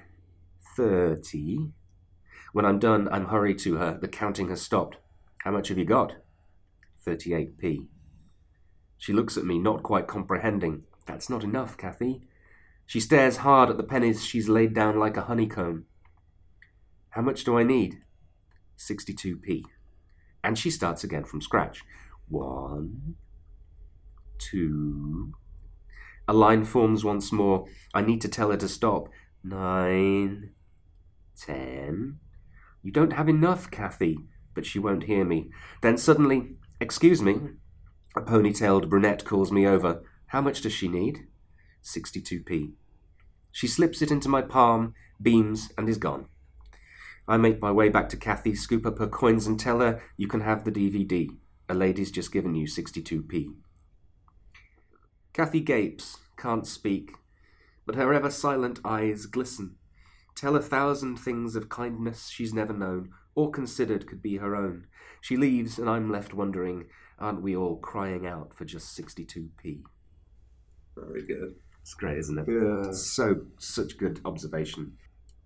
[0.77, 1.71] thirty.
[2.53, 3.97] When I'm done, I'm hurried to her.
[3.99, 4.97] The counting has stopped.
[5.39, 6.13] How much have you got?
[7.05, 7.87] 38p.
[8.97, 10.83] She looks at me, not quite comprehending.
[11.05, 12.21] That's not enough, Kathy.
[12.85, 15.85] She stares hard at the pennies she's laid down like a honeycomb.
[17.11, 18.01] How much do I need?
[18.77, 19.63] 62p.
[20.43, 21.83] And she starts again from scratch.
[22.29, 23.15] One,
[24.37, 25.33] two.
[26.27, 27.65] A line forms once more.
[27.93, 29.09] I need to tell her to stop.
[29.43, 30.51] Nine,
[31.35, 32.19] ten.
[32.83, 34.17] You don't have enough, Kathy.
[34.53, 35.49] But she won't hear me.
[35.81, 37.39] Then suddenly, excuse me,
[38.15, 40.03] a ponytailed brunette calls me over.
[40.27, 41.27] How much does she need?
[41.83, 42.73] 62p.
[43.51, 46.27] She slips it into my palm, beams, and is gone.
[47.29, 50.27] I make my way back to Kathy, scoop up her coins, and tell her you
[50.27, 51.29] can have the DVD.
[51.69, 53.53] A lady's just given you 62p.
[55.31, 57.11] Kathy gapes, can't speak,
[57.85, 59.75] but her ever silent eyes glisten.
[60.35, 64.87] Tell a thousand things of kindness she's never known, or considered could be her own.
[65.21, 66.85] She leaves, and I'm left wondering,
[67.19, 69.83] aren't we all crying out for just 62p?
[70.95, 71.57] Very good.
[71.83, 72.45] It's great, isn't it?
[72.47, 72.91] Yeah.
[72.91, 74.93] So, such good observation.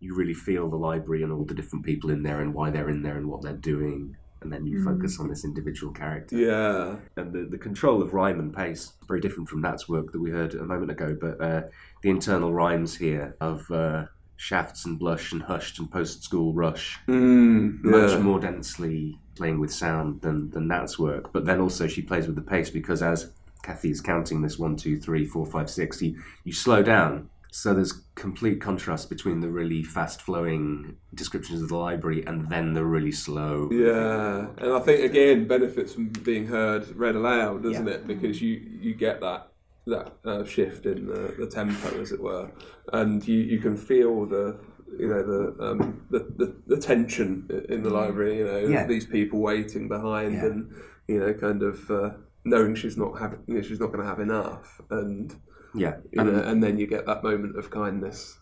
[0.04, 2.90] You really feel the library and all the different people in there and why they're
[2.90, 4.18] in there and what they're doing.
[4.42, 6.36] And then you focus on this individual character.
[6.36, 6.98] Yeah.
[7.16, 10.32] And the, the control of rhyme and pace, very different from Nat's work that we
[10.32, 11.62] heard a moment ago, but uh,
[12.02, 17.00] the internal rhymes here of uh, shafts and blush and hushed and post school rush,
[17.08, 21.32] Mm, much more densely playing with sound than, than Nat's work.
[21.32, 23.32] But then also she plays with the pace because as
[23.64, 27.30] Kathy is counting this one, two, three, four, five, six, you, you slow down.
[27.56, 32.74] So there's complete contrast between the really fast flowing descriptions of the library and then
[32.74, 33.70] the really slow.
[33.72, 38.08] Yeah, and I think again benefits from being heard read aloud, doesn't it?
[38.08, 39.50] Because you you get that
[39.86, 42.50] that uh, shift in the, the tempo, as it were,
[42.92, 44.58] and you, you can feel the
[44.98, 48.40] you know the um, the, the, the tension in the library.
[48.40, 48.88] You know, Yeah.
[48.88, 50.46] these people waiting behind, Yeah.
[50.46, 50.72] and
[51.08, 52.10] you know, kind of uh,
[52.46, 55.36] knowing she's not having, you know, she's not going to have enough, and
[55.76, 55.98] Yeah.
[56.12, 58.38] know, and then you get that moment of kindness.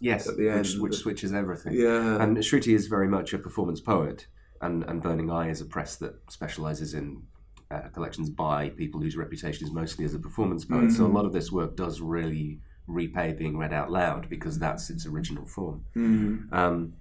[0.00, 0.68] Yes, at the end.
[0.78, 1.72] which switches everything.
[1.72, 2.22] Yeah.
[2.22, 4.26] And Shruti is very much a performance poet,
[4.60, 7.22] and, and Burning Eye is a press that specialises in
[7.70, 10.92] uh, collections by people whose reputation is mostly as a performance poet.
[10.92, 14.90] So a lot of this work does really repay being read out loud because that's
[14.90, 15.84] its original form.
[15.96, 16.52] Mm.
[16.52, 16.94] Um,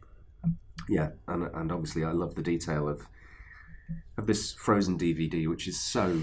[0.90, 3.08] yeah, and, and obviously I love the detail of
[4.18, 6.20] of this Frozen DVD, which is so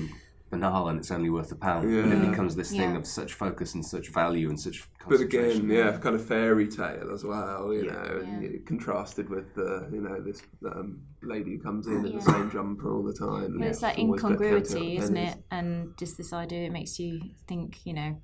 [0.52, 2.12] banal and it's only worth a pound, but Yeah.
[2.22, 2.98] it becomes this thing Yeah.
[2.98, 4.86] of such focus and such value and such.
[5.08, 7.92] But again, yeah, kind of fairy tale as well, you Yeah.
[7.92, 8.58] know, and Yeah.
[8.66, 12.94] contrasted with the, you know, this um, lady who comes in in the same jumper
[12.94, 13.28] all the time.
[13.28, 15.42] Well, and it's that always got counted incongruity, isn't it?
[15.50, 18.20] And just this idea, it makes you think, you know,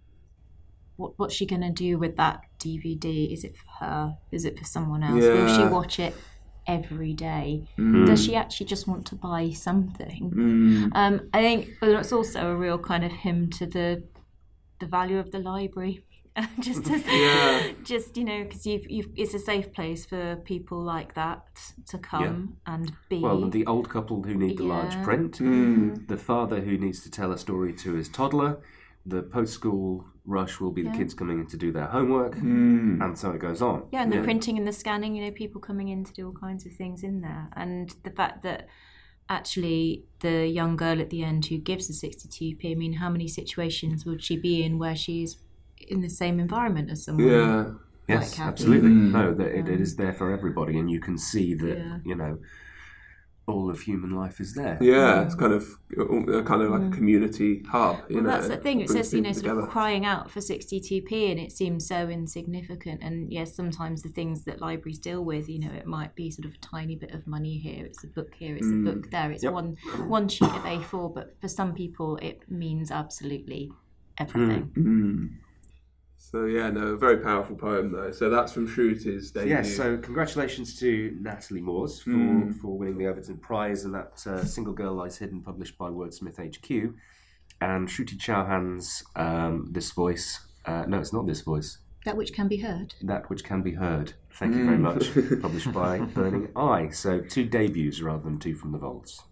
[0.96, 3.32] what what's she going to do with that DVD?
[3.32, 4.18] Is it for her?
[4.32, 5.24] Is it for someone else?
[5.24, 6.14] Will she watch it
[6.68, 7.64] every day?
[7.78, 8.06] Mm.
[8.06, 10.30] Does she actually just want to buy something?
[10.30, 10.90] Mm.
[10.94, 14.04] Um, I think but it's also a real kind of hymn to the
[14.78, 16.04] the value of the library.
[16.60, 17.72] just as, Yeah.
[17.82, 21.42] just you know, because you've, you've it's a safe place for people like that
[21.88, 23.18] to come and be.
[23.18, 26.06] Well, the old couple who need the large print, Mm.
[26.06, 28.60] the father who needs to tell a story to his toddler,
[29.04, 30.96] the post school rush will be the Yeah.
[30.98, 33.02] kids coming in to do their homework, Mm.
[33.02, 33.78] and so it goes on.
[33.92, 36.32] Yeah, and the printing and the scanning, you know, people coming in to do all
[36.46, 37.48] kinds of things in there.
[37.56, 38.68] And the fact that
[39.30, 43.28] actually the young girl at the end who gives the 62p, I mean, how many
[43.28, 45.38] situations would she be in where she's
[45.86, 47.26] in the same environment as someone?
[47.28, 47.70] Yeah.
[48.08, 48.88] Yes, Like absolutely.
[48.90, 49.10] Mm.
[49.12, 51.98] No, that it, it is there for everybody, and you can see that Yeah.
[52.04, 52.38] you know
[53.48, 54.76] all of human life is there.
[54.80, 55.64] Yeah, it's kind of
[55.96, 57.96] a kind of like a community hub.
[58.08, 58.80] You Well, know, that's the thing.
[58.80, 62.08] It says, you know, people sort of crying out for 62p, and it seems so
[62.08, 63.02] insignificant.
[63.02, 66.46] And yes, sometimes the things that libraries deal with, you know, it might be sort
[66.46, 69.30] of a tiny bit of money here, it's a book here, it's a book there,
[69.32, 69.52] it's Yep.
[69.52, 69.76] one
[70.06, 71.14] one sheet of A4.
[71.14, 73.72] But for some people, it means absolutely
[74.18, 74.70] everything.
[74.76, 75.47] Mm.
[76.30, 78.10] So yeah, no, a very powerful poem though.
[78.10, 79.48] So that's from Shruti's debut.
[79.50, 82.54] Yes, so congratulations to Natalie Moores for, Mm.
[82.60, 86.36] for winning the Overton Prize and that uh, Single Girl Lies Hidden, published by Wordsmith
[86.38, 86.94] HQ.
[87.62, 90.40] And Shruti Chauhan's um, This Voice.
[90.66, 91.78] Uh, no, it's not This Voice.
[92.04, 92.94] That which can be heard.
[93.02, 94.12] That Which Can Be Heard.
[94.34, 95.10] Thank you very much.
[95.42, 96.90] published by Burning Eye.
[96.90, 99.22] So two debuts rather than two from the vaults.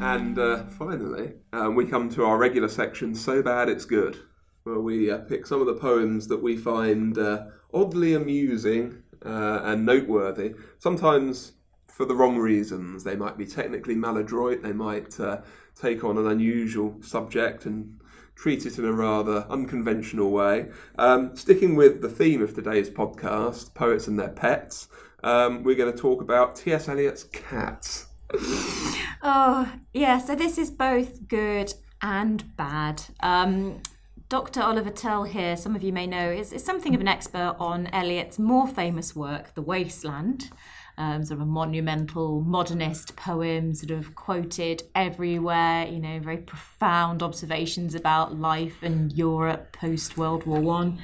[0.00, 4.18] And uh, finally, um, we come to our regular section, So Bad It's Good,
[4.64, 9.60] where we uh, pick some of the poems that we find uh, oddly amusing uh,
[9.62, 10.54] and noteworthy.
[10.78, 11.52] Sometimes
[12.00, 13.04] for the wrong reasons.
[13.04, 15.42] They might be technically maladroit, they might uh,
[15.78, 18.00] take on an unusual subject and
[18.34, 20.70] treat it in a rather unconventional way.
[20.96, 24.88] Um, sticking with the theme of today's podcast, poets and their pets,
[25.22, 26.88] um, we're going to talk about T.S.
[26.88, 28.06] Eliot's cats.
[29.22, 33.02] Oh, yeah, so this is both good and bad.
[33.22, 33.82] Um,
[34.30, 34.62] Dr.
[34.62, 37.88] Oliver Tearle here, some of you may know, is, is something of an expert on
[37.88, 40.50] Eliot's more famous work, The Wasteland.
[40.96, 47.22] Um, sort of a monumental modernist poem, sort of quoted everywhere, you know, very profound
[47.22, 50.98] observations about life and Europe post World War One.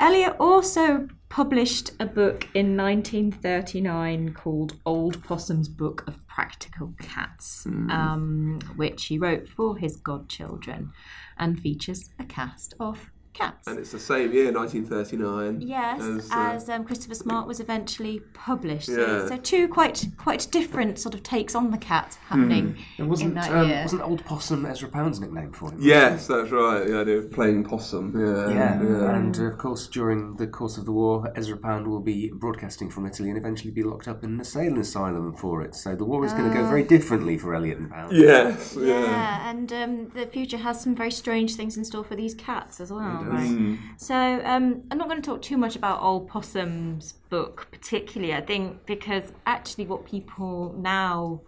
[0.00, 8.60] Eliot also published a book in 1939 called Old Possum's Book of Practical Cats, um,
[8.76, 10.90] which he wrote for his godchildren
[11.36, 13.66] and features a cast of cats.
[13.66, 15.60] And it's the same year, 1939.
[15.60, 18.88] Yes, as, as, uh, um, Christopher Smart was eventually published.
[18.88, 18.96] Yeah.
[18.96, 23.30] So, so two quite quite different sort of takes on the cat happening It wasn't,
[23.30, 23.82] in that um, year.
[23.82, 25.78] wasn't Old Possum Ezra Pound's nickname for him?
[25.80, 26.86] Yes, that's right.
[26.86, 28.12] The idea of playing possum.
[28.18, 32.00] Yeah, Yeah, and uh, of course, during the course of the war, Ezra Pound will
[32.00, 35.74] be broadcasting from Italy and eventually be locked up in an insane asylum for it.
[35.74, 38.16] So the war is going to go very differently for Eliot and Pound.
[38.16, 39.00] Yes, yeah.
[39.00, 42.80] Yeah, and um, the future has some very strange things in store for these cats
[42.80, 43.19] as well.
[43.24, 43.50] Does.
[43.50, 43.78] Right?
[43.96, 48.34] So um, I'm not going to talk too much about Old Possum's book, particularly.
[48.34, 51.42] I think because actually, what people now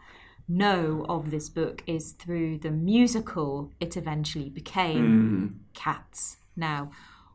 [0.49, 6.39] know of this book is through the musical it eventually became, Cats.
[6.57, 6.91] Now,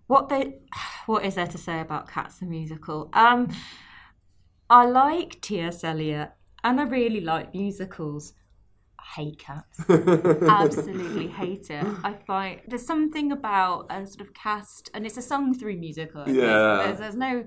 [0.07, 0.55] what they,
[1.05, 3.09] what is there to say about Cats the musical?
[3.13, 3.49] Um,
[4.69, 5.83] I like T.S.
[5.83, 6.31] Eliot,
[6.63, 8.33] and I really like musicals.
[9.15, 9.79] Hate cats.
[9.89, 11.85] Absolutely hate it.
[12.03, 16.27] I find there's something about a sort of cast, and it's a sung through musical.
[16.27, 16.83] Yeah.
[16.83, 17.45] There's, there's no,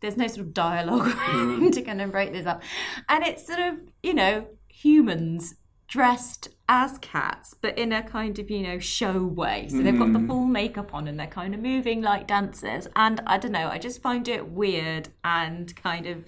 [0.00, 1.70] there's no sort of dialogue mm-hmm.
[1.70, 2.62] to kind of break this up,
[3.08, 5.56] and it's sort of you know humans
[5.88, 9.66] dressed as cats, but in a kind of you know show way.
[9.68, 10.28] So they've got the mm-hmm.
[10.28, 12.86] full makeup on, and they're kind of moving like dancers.
[12.94, 16.24] And I don't know, I just find it weird and kind of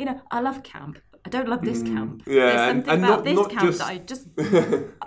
[0.00, 1.82] you know, I love camp, I don't love this.
[1.82, 2.22] Mm.
[2.26, 4.26] yeah, There's and- something and about not- this not count just- that I just.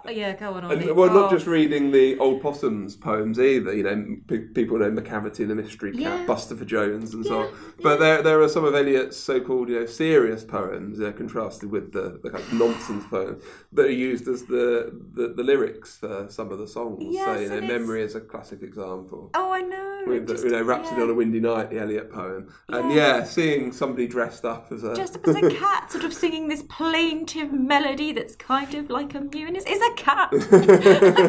[0.05, 0.65] Oh, yeah, go on.
[0.71, 1.35] And, well, not Oh.
[1.35, 3.73] just reading the old possums poems either.
[3.73, 6.25] You know, p- people know Macavity, the Mystery Cat, Yeah.
[6.27, 7.53] Bustopher Jones, and so on.
[7.81, 11.91] But there, there are some of Eliot's so-called, you know, serious poems, uh, contrasted with
[11.93, 16.27] the, the kind of nonsense poems that are used as the, the, the lyrics for
[16.29, 16.99] some of the songs.
[17.01, 19.31] so, Yes, you know, Memory is a classic example.
[19.33, 20.03] Oh, I know.
[20.05, 21.03] With the, just- you know, Rhapsody yeah.
[21.03, 23.17] on a Windy Night, the Eliot poem, and Yeah.
[23.19, 26.63] yeah, seeing somebody dressed up as a Just as a cat sort of singing this
[26.63, 30.29] plaintive melody that's kind of like a mew, and it's, it's a cat.
[30.33, 30.37] I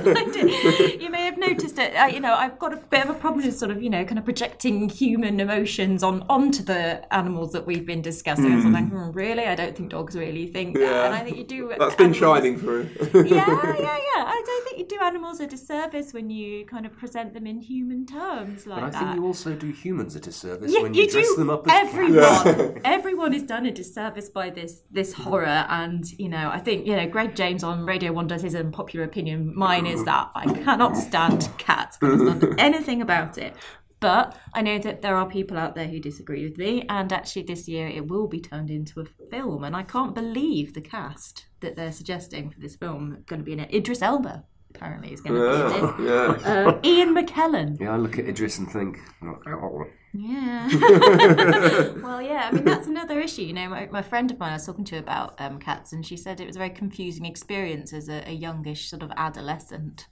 [0.01, 1.95] find it- you may have noticed it.
[1.95, 4.05] Uh, you know, I've got a bit of a problem with sort of, you know,
[4.05, 8.61] kind of projecting human emotions on onto the animals that we've been discussing.
[8.61, 9.45] So I'm like, hmm, really?
[9.45, 10.83] I don't think dogs really think that.
[10.83, 11.05] Yeah.
[11.07, 11.73] And I think you do.
[11.79, 12.89] that's been animals- shining through.
[13.15, 14.25] Yeah, yeah, yeah.
[14.37, 17.61] I don't think you do animals a disservice when you kind of present them in
[17.61, 18.99] human terms like But I that.
[19.01, 21.37] think you also do humans a disservice Yeah, when you, dress do.
[21.37, 22.81] them up as everyone, cats.
[22.85, 26.97] everyone is done a disservice by this this horror, and you know, I think you
[26.97, 29.53] know, Greg James on Radio One does his unpopular opinion.
[29.55, 31.99] Mine is that I cannot stand cats.
[32.03, 33.55] I cannot stand anything about it.
[34.01, 37.45] But I know that there are people out there who disagree with me, and actually
[37.45, 41.47] this year it will be turned into a film, and I can't believe the cast
[41.61, 43.73] that they're suggesting for this film going to be in it.
[43.73, 44.45] Idris Elba
[44.75, 46.11] apparently is going to be in it.
[46.11, 46.53] yeah.
[46.53, 47.81] Uh, Ian McKellen.
[47.81, 49.85] Yeah, I look at Idris and think, oh,
[50.17, 50.69] Yeah.
[52.03, 52.49] well, yeah.
[52.49, 53.43] I mean, that's another issue.
[53.43, 56.07] You know, my, my friend of mine I was talking to about um, cats, and
[56.07, 60.07] she said it was a very confusing experience as a, a youngish sort of adolescent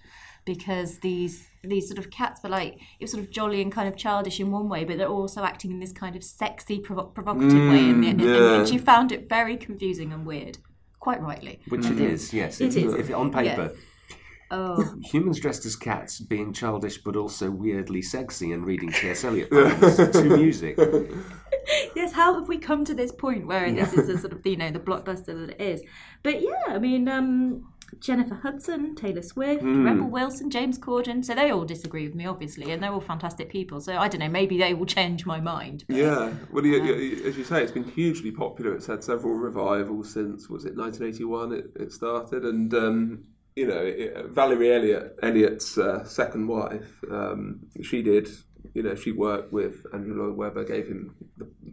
[0.45, 3.87] because these these sort of cats were like it was sort of jolly and kind
[3.89, 7.05] of childish in one way, but they're also acting in this kind of sexy, provo-
[7.05, 8.55] provocative way, and, and, and, yeah.
[8.55, 10.59] and she found it very confusing and weird.
[10.99, 11.59] Quite rightly.
[11.69, 12.61] which it is, yes.
[12.61, 12.95] It if, is.
[12.95, 13.73] If on paper,
[14.53, 19.25] Oh, humans dressed as cats being childish but also weirdly sexy and reading T.S.
[19.25, 20.79] Eliot poems to music.
[21.97, 24.57] yes, how have we come to this point where this is a sort of you
[24.57, 25.83] know the blockbuster that it is?
[26.23, 31.51] But yeah, I mean, um, Jennifer Hudson, Taylor Swift, Rebel Wilson, James Corden, so they
[31.51, 33.81] all disagree with me, obviously, and they're all fantastic people.
[33.81, 35.85] So I don't know, maybe they will change my mind.
[35.87, 38.75] but- Yeah, well, you, you, as you say, it's been hugely popular.
[38.75, 41.53] It's had several revivals since was it 1981?
[41.53, 43.25] It, it started, and um,
[43.57, 48.29] you know, Valerie Eliot, Eliot's uh, second wife, um, she did.
[48.75, 51.15] You know, she worked with Andrew Lloyd Webber, gave him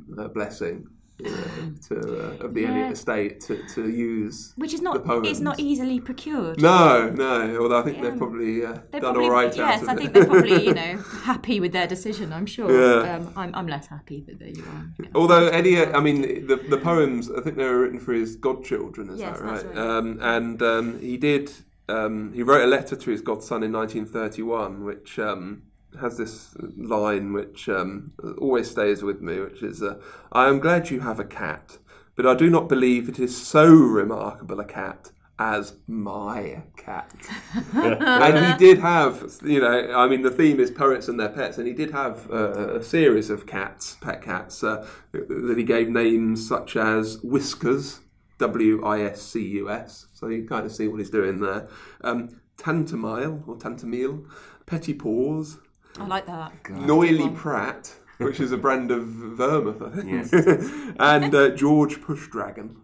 [0.09, 0.88] the blessing
[1.19, 1.38] you know,
[1.88, 1.95] to,
[2.41, 2.69] uh, of the Yeah.
[2.71, 4.53] Eliot estate to, to use.
[4.57, 5.41] Which is not it's poems.
[5.41, 6.61] not easily procured.
[6.61, 7.61] No, no.
[7.61, 8.03] Although I think Yeah.
[8.09, 9.55] they've probably uh, They're done probably, all right.
[9.55, 12.34] yes, I think they're probably you know happy with their decision.
[12.34, 12.69] I'm sure.
[12.71, 13.15] Yeah.
[13.15, 14.86] Um, I'm, I'm less happy, but there you are.
[15.15, 19.09] Although Eliot, I mean, the the poems, I think they were written for his godchildren.
[19.09, 19.75] Is Yes, that that's right?
[19.75, 19.97] right.
[19.97, 21.51] Um, and um, he did.
[21.89, 25.63] Um, he wrote a letter to his godson in 1931, which um,
[25.99, 29.99] has this line which um, always stays with me, which is, uh,
[30.31, 31.79] "I am glad you have a cat,
[32.15, 35.11] but I do not believe it is so remarkable a cat."
[35.41, 37.09] As my cat,
[37.73, 41.57] and he did have, you know, I mean, the theme is poets and their pets,
[41.57, 45.87] and he did have uh, a series of cats, pet cats, uh, that he gave
[45.87, 48.01] names such as Whiskers,
[48.39, 50.07] W I S C U S.
[50.20, 51.70] So you kind of see what he's doing there.
[52.01, 54.26] Um, Tantomile or Tantomile,
[54.65, 55.59] Petty Paws,
[55.97, 56.51] I like that.
[56.70, 60.34] Noilly Prat, which is a brand of vermouth, I think, Yes.
[60.99, 62.76] and uh, George Pushdragon.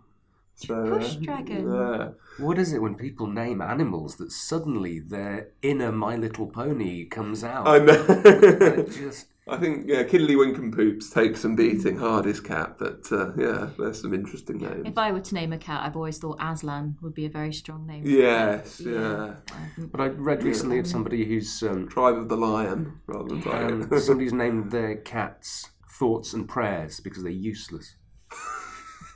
[0.56, 1.70] So, uh, Push dragon.
[1.74, 2.10] yeah.
[2.38, 7.44] What is it when people name animals that suddenly their inner My Little Pony comes
[7.44, 7.68] out?
[7.68, 8.86] I know.
[8.90, 13.32] Just I think yeah, Kiddly and Poops takes some beating, hard is cat, but uh,
[13.38, 14.88] yeah, there's some interesting names.
[14.88, 17.54] If I were to name a cat, I've always thought Aslan would be a very
[17.54, 18.02] strong name.
[18.06, 18.88] Yes, cat.
[18.88, 19.34] yeah.
[19.78, 24.00] But I read recently of somebody who's um, Tribe of the Lion rather than um,
[24.00, 27.96] somebody's named their cats thoughts and prayers because they're useless.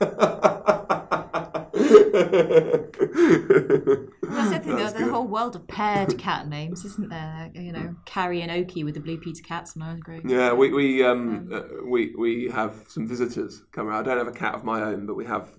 [4.30, 7.50] That's the thing, That's there's a whole world of paired cat names, isn't there?
[7.54, 10.24] You know, Kari and Oke with the Blue Peter cats when I up.
[10.24, 14.00] Yeah, we we um uh, we we have some visitors come around.
[14.00, 15.50] I don't have a cat of my own, but we have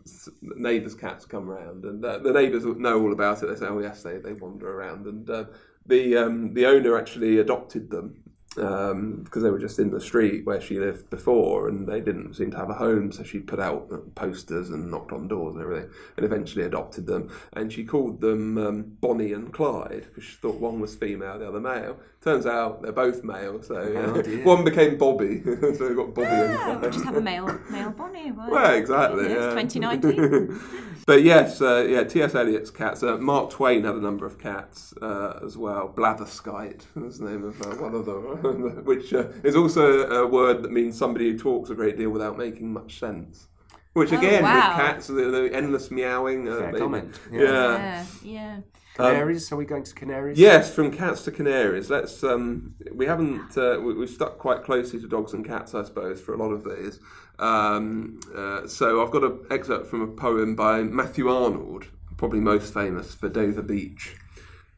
[0.41, 3.47] neighbours' cats come around, and uh, the neighbours know all about it.
[3.47, 5.45] They say, "Oh yes, they, they wander around," and uh,
[5.85, 8.20] the um, the owner actually adopted them
[8.57, 12.33] um, because they were just in the street where she lived before, and they didn't
[12.33, 13.11] seem to have a home.
[13.11, 17.31] So she put out posters and knocked on doors and everything, and eventually adopted them.
[17.53, 21.47] And she called them um, Bonnie and Clyde because she thought one was female, the
[21.47, 21.97] other male.
[22.23, 24.21] Turns out they're both male, so Oh, yeah.
[24.21, 24.43] dear.
[24.43, 26.81] one became Bobby, so we got Bobby Yeah, Clyde.
[26.81, 28.31] we'll just have a male male Bonnie.
[28.37, 28.51] Right?
[28.51, 29.23] Well, exactly.
[29.23, 30.59] Yeah, Yeah, it's 2019.
[31.07, 32.03] but yes, uh, yeah.
[32.03, 32.35] T.S.
[32.35, 33.01] Eliot's cats.
[33.01, 35.91] Uh, Mark Twain had a number of cats uh, as well.
[35.95, 40.61] Blatherskite was the name of uh, one of them, which uh, is also a word
[40.61, 43.47] that means somebody who talks a great deal without making much sense.
[43.93, 44.53] Which again, wow.
[44.77, 46.47] with cats, the, the endless meowing.
[46.47, 47.41] Uh, Fair maybe- comment, yeah.
[47.41, 48.05] Yeah.
[48.23, 48.59] Yeah,
[48.99, 49.11] yeah.
[49.11, 49.51] Canaries?
[49.51, 50.37] Are we going to Canaries?
[50.37, 51.89] Yes, from cats to canaries.
[51.89, 52.23] Let's.
[52.23, 53.57] Um, we haven't.
[53.57, 56.51] Uh, we, we've stuck quite closely to dogs and cats, I suppose, for a lot
[56.51, 56.99] of these.
[57.39, 61.87] Um, uh, so I've got an excerpt from a poem by Matthew Arnold,
[62.17, 64.15] probably most famous for Dover Beach.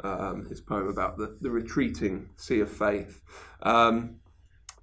[0.04, 3.22] Um, his poem about the, the retreating sea of faith,
[3.62, 4.18] um,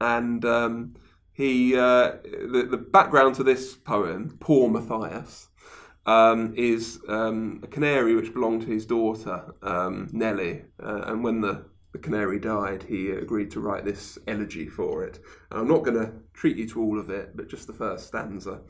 [0.00, 0.94] and um,
[1.32, 5.49] he uh, the, the background to this poem, Poor Matthias,
[6.06, 10.64] um, is um, a canary which belonged to his daughter, um, Nellie.
[10.82, 15.20] Uh, and when the, the canary died, he agreed to write this elegy for it.
[15.50, 18.06] And I'm not going to treat you to all of it, but just the first
[18.06, 18.60] stanza.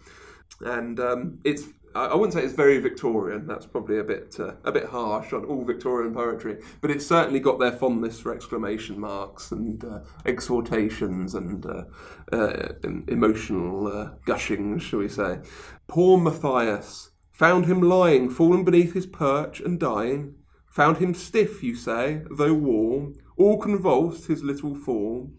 [0.61, 1.65] And um, it's
[1.95, 3.49] I wouldn't say it's very Victorian.
[3.49, 7.41] That's probably a bit uh, a bit harsh on all Victorian poetry, but it's certainly
[7.41, 11.85] got their fondness for exclamation marks and uh, exhortations and uh,
[12.33, 12.69] uh,
[13.09, 15.41] emotional uh, gushings, shall we say?
[15.89, 17.10] Poor Matthias
[17.41, 20.35] found him lying, fallen beneath his perch and dying.
[20.73, 25.33] Found him stiff, you say, though warm, all convulsed his little form.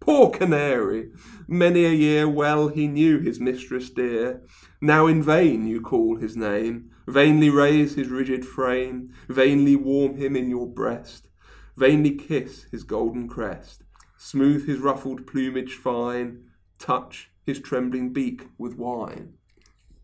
[0.00, 1.10] Poor canary!
[1.46, 4.42] Many a year well he knew his mistress dear.
[4.80, 10.34] Now in vain you call his name, vainly raise his rigid frame, vainly warm him
[10.34, 11.28] in your breast,
[11.76, 13.82] vainly kiss his golden crest,
[14.16, 16.44] smooth his ruffled plumage fine,
[16.78, 19.34] touch his trembling beak with wine.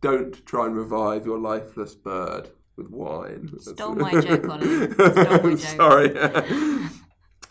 [0.01, 3.51] Don't try and revive your lifeless bird with wine.
[3.59, 4.45] Stole my joke.
[4.45, 5.59] Stole my joke.
[5.59, 6.17] Sorry.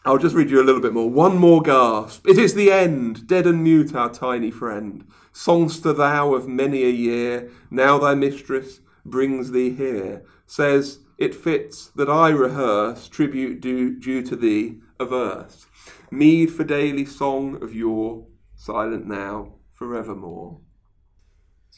[0.05, 1.09] I'll just read you a little bit more.
[1.09, 2.25] One more gasp.
[2.25, 3.27] It is the end.
[3.27, 5.05] Dead and mute, our tiny friend.
[5.33, 10.23] Songster thou of many a year, now thy mistress brings thee here.
[10.45, 15.65] Says, it fits that I rehearse tribute due, due to thee, a verse.
[16.09, 18.25] Mead for daily song of yore,
[18.55, 20.61] silent now, forevermore.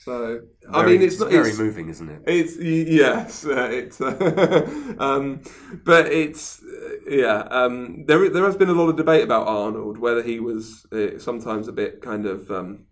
[0.03, 2.21] So, I mean, it's not very it's, moving, isn't it?
[2.25, 5.41] it's yes, uh, it's uh, um,
[5.83, 7.39] but it's uh, yeah.
[7.51, 11.19] Um, there there has been a lot of debate about Arnold whether he was uh,
[11.19, 12.85] sometimes a bit kind of um,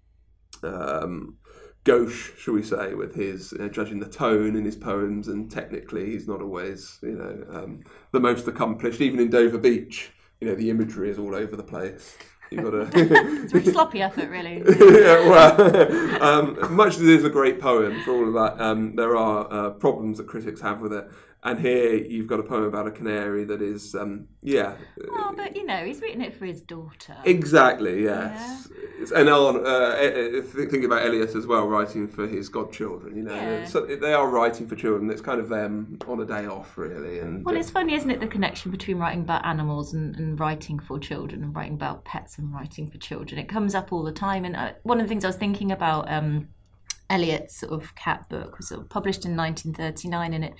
[0.63, 1.37] um,
[1.85, 6.07] gauche, shall we say, with his uh, judging the tone in his poems, and technically
[6.07, 8.99] he's not always you know um, the most accomplished.
[8.99, 12.17] Even in Dover Beach, you know the imagery is all over the place.
[12.49, 12.89] You've got to.
[13.53, 14.57] It's a sloppy effort, really.
[14.67, 18.95] yeah, well, um, much as it is a great poem for all of that, um,
[18.95, 21.09] there are uh, problems that critics have with it.
[21.43, 24.73] And here you've got a poem about a canary that is, um, yeah,
[25.11, 27.15] Oh, but you know, he's written it for his daughter.
[27.25, 28.67] exactly, yes.
[28.99, 33.15] It's- And on, uh, uh, think about Eliot as well, writing for his godchildren.
[33.15, 33.65] You know, Yeah.
[33.65, 35.09] so they are writing for children.
[35.11, 37.19] It's kind of them on a day off, really.
[37.19, 40.39] And Well, uh, it's funny, isn't it, the connection between writing about animals and, and
[40.39, 43.39] writing for children and writing about pets and writing for children.
[43.39, 44.43] It comes up all the time.
[44.43, 46.47] And uh, one of the things I was thinking about um,
[47.09, 50.55] Eliot's sort of cat book was sort of published in 1939 and it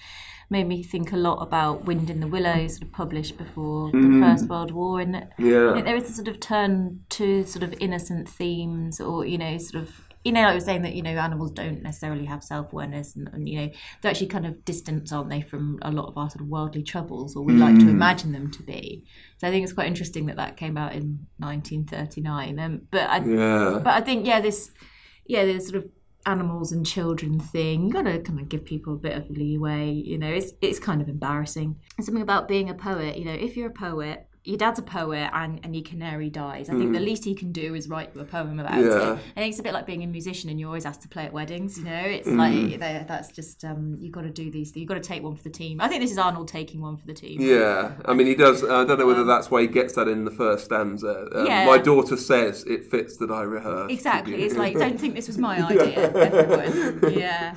[0.50, 4.20] made me think a lot about Wind in the Willows, sort of published before the
[4.22, 5.02] First World War.
[5.02, 9.38] And yeah, there is a sort of turn to sort of innocent themes or, you
[9.38, 12.26] know, sort of you know, like I was saying that you know animals don't necessarily
[12.26, 13.70] have self awareness, and, and you know
[14.02, 16.84] they're actually kind of distant, aren't they, from a lot of our sort of worldly
[16.84, 19.06] troubles, or we like to imagine them to be.
[19.38, 22.60] So I think it's quite interesting that that came out in 1939.
[22.60, 23.80] Um, but I, yeah.
[23.82, 24.72] but I think yeah, this
[25.28, 25.90] yeah, there's sort of
[26.28, 27.88] animals and children thing.
[27.88, 29.92] You gotta kind of give people a bit of leeway.
[29.92, 31.76] You know, it's it's kind of embarrassing.
[31.98, 33.18] And something about being a poet.
[33.18, 34.28] You know, if you're a poet.
[34.48, 36.70] Your dad's a poet and, and your canary dies.
[36.70, 38.86] I think the least he can do is write you a poem about Mm.
[38.90, 39.12] Yeah.
[39.14, 39.20] it.
[39.36, 41.26] I think it's a bit like being a musician and you're always asked to play
[41.26, 41.78] at weddings.
[41.78, 42.80] You know, it's Mm.
[42.80, 44.74] like that's just um, you got to do these.
[44.74, 45.82] You've got to take one for the team.
[45.82, 47.42] I think this is Arnold taking one for the team.
[47.42, 48.64] Yeah, I mean, he does.
[48.64, 51.28] I don't know whether that's why he gets that in the first stanza.
[51.36, 51.66] Um, Yeah.
[51.66, 53.92] My daughter says it fits that I rehearse.
[53.92, 54.44] Exactly.
[54.44, 57.14] It's like, don't think this was my idea, everyone.
[57.14, 57.54] Yeah.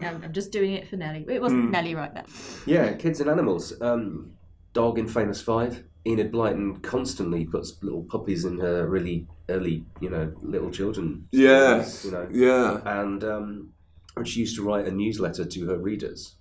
[0.00, 1.24] I'm I'm just doing it for Nelly.
[1.26, 2.26] It wasn't Nelly right there.
[2.66, 3.72] Yeah, kids and animals.
[3.80, 4.32] Um,
[4.74, 5.84] dog in Famous Five.
[6.06, 11.28] Enid Blyton constantly puts little puppies in her really early, you know, little children.
[11.32, 12.00] Yes.
[12.00, 13.00] stories, You know, Yeah.
[13.02, 13.70] and um,
[14.16, 16.36] and she used to write a newsletter to her readers.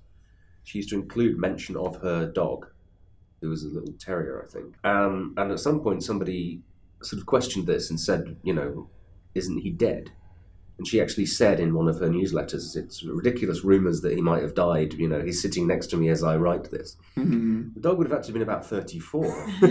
[0.63, 2.67] She used to include mention of her dog,
[3.41, 4.75] who was a little terrier, I think.
[4.83, 6.61] Um, and at some point, somebody
[7.01, 8.89] sort of questioned this and said, you know,
[9.35, 10.11] isn't he dead?
[10.77, 14.41] And she actually said in one of her newsletters, it's ridiculous rumours that he might
[14.41, 14.93] have died.
[14.95, 16.97] You know, he's sitting next to me as I write this.
[17.15, 17.73] Mm-hmm.
[17.75, 19.47] The dog would have actually been about 34.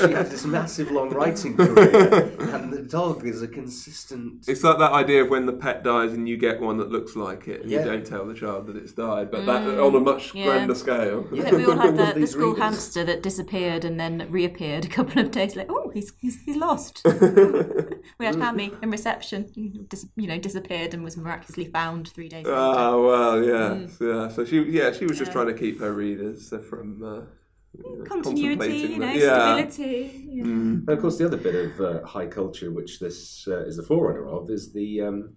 [0.00, 2.32] She had this massive long writing career.
[2.38, 4.46] And the dog is a consistent.
[4.48, 7.16] It's like that idea of when the pet dies and you get one that looks
[7.16, 7.80] like it, and Yeah.
[7.80, 10.44] you don't tell the child that it's died, but that mm, on a much yeah.
[10.44, 11.26] grander scale.
[11.32, 12.62] I think we all had the, the school readers.
[12.62, 15.70] hamster that disappeared and then reappeared a couple of days later.
[15.72, 17.02] Oh, he's, he's, he's lost.
[18.18, 22.44] we had Hammy in reception, dis- you know, disappeared and was miraculously found three days
[22.46, 22.56] later.
[22.58, 24.28] Oh well, yeah, yeah.
[24.28, 27.20] So she, yeah, she was just trying to keep her readers from uh,
[27.76, 29.66] you know, Continuity, you know, that- yeah.
[29.66, 30.28] stability.
[30.32, 30.42] yeah.
[30.44, 33.82] And of course, the other bit of uh, high culture, which this uh, is the
[33.82, 35.36] forerunner of, is the um,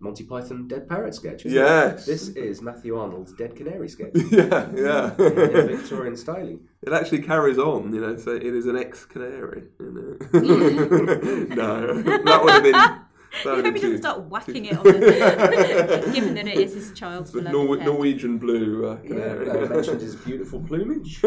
[0.00, 1.44] Monty Python Dead Parrot sketch.
[1.44, 1.60] isn't it?
[1.60, 2.06] Yes.
[2.06, 4.12] This is Matthew Arnold's Dead Canary sketch.
[4.30, 5.10] Yeah, yeah.
[5.18, 6.60] in Victorian styling.
[6.82, 8.16] It actually carries on, you know.
[8.16, 9.64] So it is an ex-canary.
[9.80, 10.40] You know?
[11.54, 12.72] no, that would have been.
[12.72, 13.04] That
[13.44, 13.98] I hope he doesn't too.
[13.98, 18.86] start whacking it on the, given that it is his child's The Nor- Norwegian blue
[18.88, 19.50] uh, Yeah, canary.
[19.50, 21.22] I mentioned his beautiful plumage.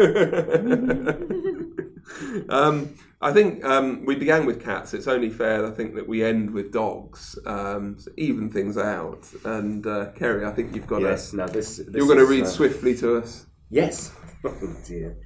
[2.48, 4.94] um, I think um, we began with cats.
[4.94, 9.24] It's only fair, I think, that we end with dogs, um, to even things out.
[9.44, 11.76] And uh, Kerry, I think you've got yes, now this.
[11.76, 13.46] this You're going to read uh, swiftly to us.
[13.70, 14.12] Yes.
[14.44, 15.16] Oh dear.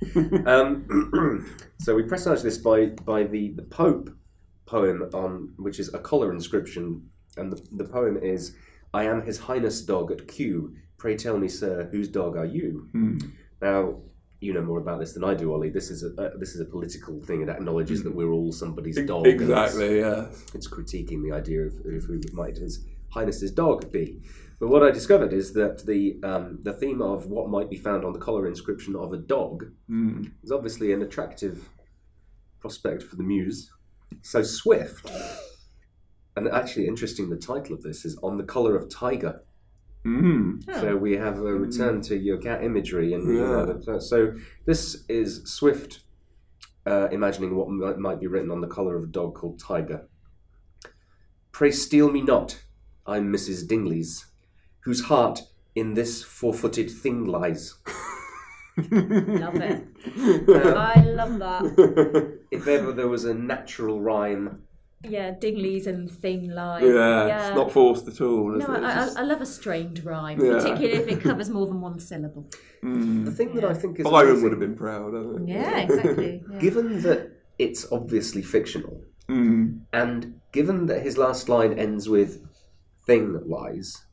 [0.44, 1.48] um,
[1.80, 4.10] so we presage this by by the, the Pope
[4.66, 8.54] poem on which is a collar inscription, and the, the poem is,
[8.92, 10.74] "I am His Highness dog at Kew.
[10.98, 12.88] Pray tell me, sir, whose dog are you?"
[13.62, 14.00] Now.
[14.46, 15.70] You know more about this than I do, Ollie.
[15.70, 17.42] This is a uh, this is a political thing.
[17.42, 19.26] It acknowledges that we're all somebody's dog.
[19.26, 20.26] Exactly, yeah.
[20.54, 24.22] it's critiquing the idea of, of who might His Highness's dog be.
[24.60, 28.04] But what I discovered is that the um, the theme of what might be found
[28.04, 29.64] on the collar inscription of a dog
[30.44, 31.68] is obviously an attractive
[32.60, 33.70] prospect for the muse.
[34.22, 35.10] So Swift,
[36.36, 39.42] and actually interesting, the title of this is on the collar of tiger.
[40.06, 40.64] Mm.
[40.80, 45.42] So we have a return to your cat imagery, and you know, so this is
[45.44, 46.00] Swift
[46.86, 50.08] uh, imagining what might, might be written on the collar of a dog called Tiger.
[51.50, 52.62] Pray steal me not,
[53.06, 53.66] I'm Mrs.
[53.66, 54.26] Dingley's,
[54.80, 55.42] whose heart
[55.74, 57.74] in this four-footed thing lies.
[58.76, 59.86] Love it.
[60.76, 62.38] I love that.
[62.50, 64.62] If ever there was a natural rhyme,
[65.04, 66.84] Yeah, Dingley's and thing line.
[66.84, 68.56] Yeah, it's not forced at all.
[68.60, 68.78] Is No, it?
[68.78, 70.54] It's I, I, just- I love a strained rhyme, Yeah.
[70.54, 72.46] particularly if it covers more than one syllable.
[72.82, 75.48] the thing that I think is Byron amazing- would have been proud of it.
[75.48, 76.42] Yeah, exactly.
[76.50, 76.58] Yeah.
[76.58, 79.80] given that it's obviously fictional, Mm.
[79.92, 82.44] and given that his last line ends with
[83.06, 84.05] "thing lies,"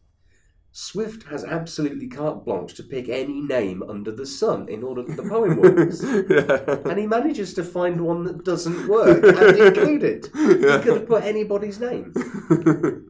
[0.76, 5.15] Swift has absolutely carte blanche to pick any name under the sun in order that
[5.15, 6.01] the poem works.
[6.30, 6.89] yeah.
[6.89, 10.30] and he manages to find one that doesn't work and include it.
[10.34, 12.11] He could have put anybody's name.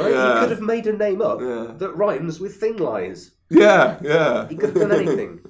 [0.00, 0.10] Right?
[0.10, 0.34] Yeah.
[0.34, 1.74] He could have made a name up Yeah.
[1.76, 3.30] that rhymes with thing lies.
[3.48, 4.48] Yeah, yeah.
[4.48, 5.40] He could have done anything.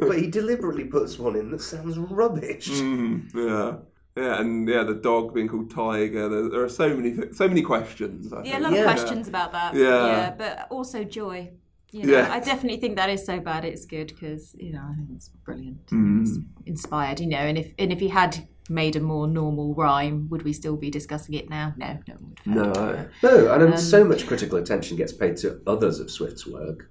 [0.00, 2.68] but he deliberately puts one in that sounds rubbish.
[2.68, 3.76] Mm, yeah.
[4.20, 6.28] Yeah, and yeah, the dog being called Tiger.
[6.28, 8.32] There, there are so many, th- so many questions.
[8.32, 8.62] I Yeah, a think.
[8.64, 9.74] lot of questions about that.
[9.74, 10.06] Yeah.
[10.06, 11.50] yeah, but also joy.
[11.92, 12.32] You know, Yeah.
[12.32, 15.28] I definitely think that is so bad it's good because you know I think it's
[15.44, 15.86] brilliant.
[15.86, 16.22] Mm.
[16.22, 17.38] It's inspired, you know.
[17.50, 20.90] And if and if he had made a more normal rhyme, would we still be
[20.90, 21.74] discussing it now?
[21.76, 22.46] No, no one would.
[22.46, 23.06] No.
[23.24, 26.90] No, and Um, so much critical attention gets paid to others of Swift's work.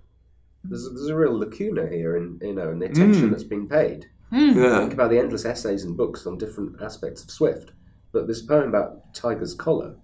[0.66, 3.32] There's, there's a real lacuna here in you know in the attention Mm.
[3.32, 4.08] that's being paid.
[4.32, 4.80] Yeah.
[4.80, 7.72] Think about the endless essays and books on different aspects of Swift,
[8.12, 9.96] but this poem about Tiger's collar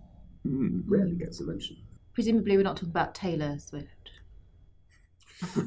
[0.48, 0.84] Mm.
[0.86, 1.76] rarely gets a mention.
[2.14, 3.88] Presumably, we're not talking about Taylor Swift.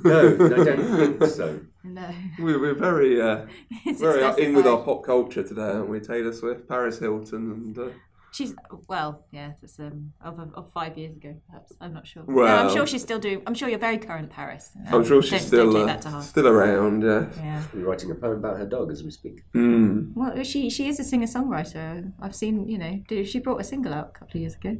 [0.04, 1.60] No, I don't think so.
[1.84, 3.46] No, We're, we're very, uh,
[3.98, 6.00] very in with our pop culture today, aren't we?
[6.00, 7.88] Taylor Swift, Paris Hilton, and uh,
[8.30, 8.54] She's
[8.88, 11.72] well, yeah, it's um of, of five years ago, perhaps.
[11.80, 12.24] I'm not sure.
[12.28, 13.42] no, I'm sure she's still doing.
[13.46, 14.70] I'm sure you're very current, Paris.
[14.86, 16.24] I'm Um, sure she's don't, still don't take uh, that to heart.
[16.24, 17.02] still around.
[17.02, 17.26] Yeah.
[17.38, 17.62] Yeah.
[17.72, 19.44] We're writing a poem about her dog as we speak.
[19.54, 20.12] Mm.
[20.14, 22.12] Well, she she is a singer songwriter.
[22.20, 24.76] I've seen, you know, she brought a single out a couple of years ago.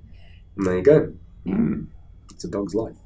[0.57, 1.13] And there you go.
[1.47, 1.87] Mm.
[2.33, 2.97] It's a dog's life.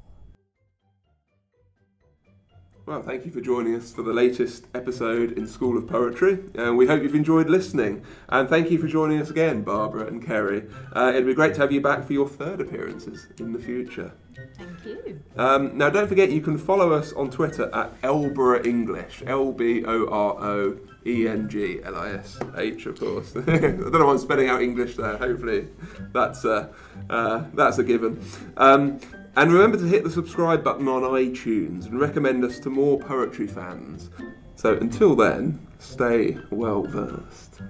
[2.85, 6.39] Well, thank you for joining us for the latest episode in School of Poetry.
[6.55, 8.03] And we hope you've enjoyed listening.
[8.27, 10.67] And thank you for joining us again, Barbara and Kerry.
[10.93, 14.11] Uh, it'd be great to have you back for your third appearances in the future.
[14.57, 15.21] Thank you.
[15.37, 19.85] Um, now, don't forget you can follow us on Twitter at Lboro English, L B
[19.85, 23.33] O R O E N G L I S H, of course.
[23.37, 25.15] I don't know why I'm spelling out English there.
[25.15, 25.69] Hopefully,
[26.11, 26.67] that's uh,
[27.09, 28.21] uh, that's a given.
[28.57, 28.99] Um,
[29.35, 33.47] and remember to hit the subscribe button on iTunes and recommend us to more poetry
[33.47, 34.09] fans.
[34.55, 37.61] So until then, stay well versed.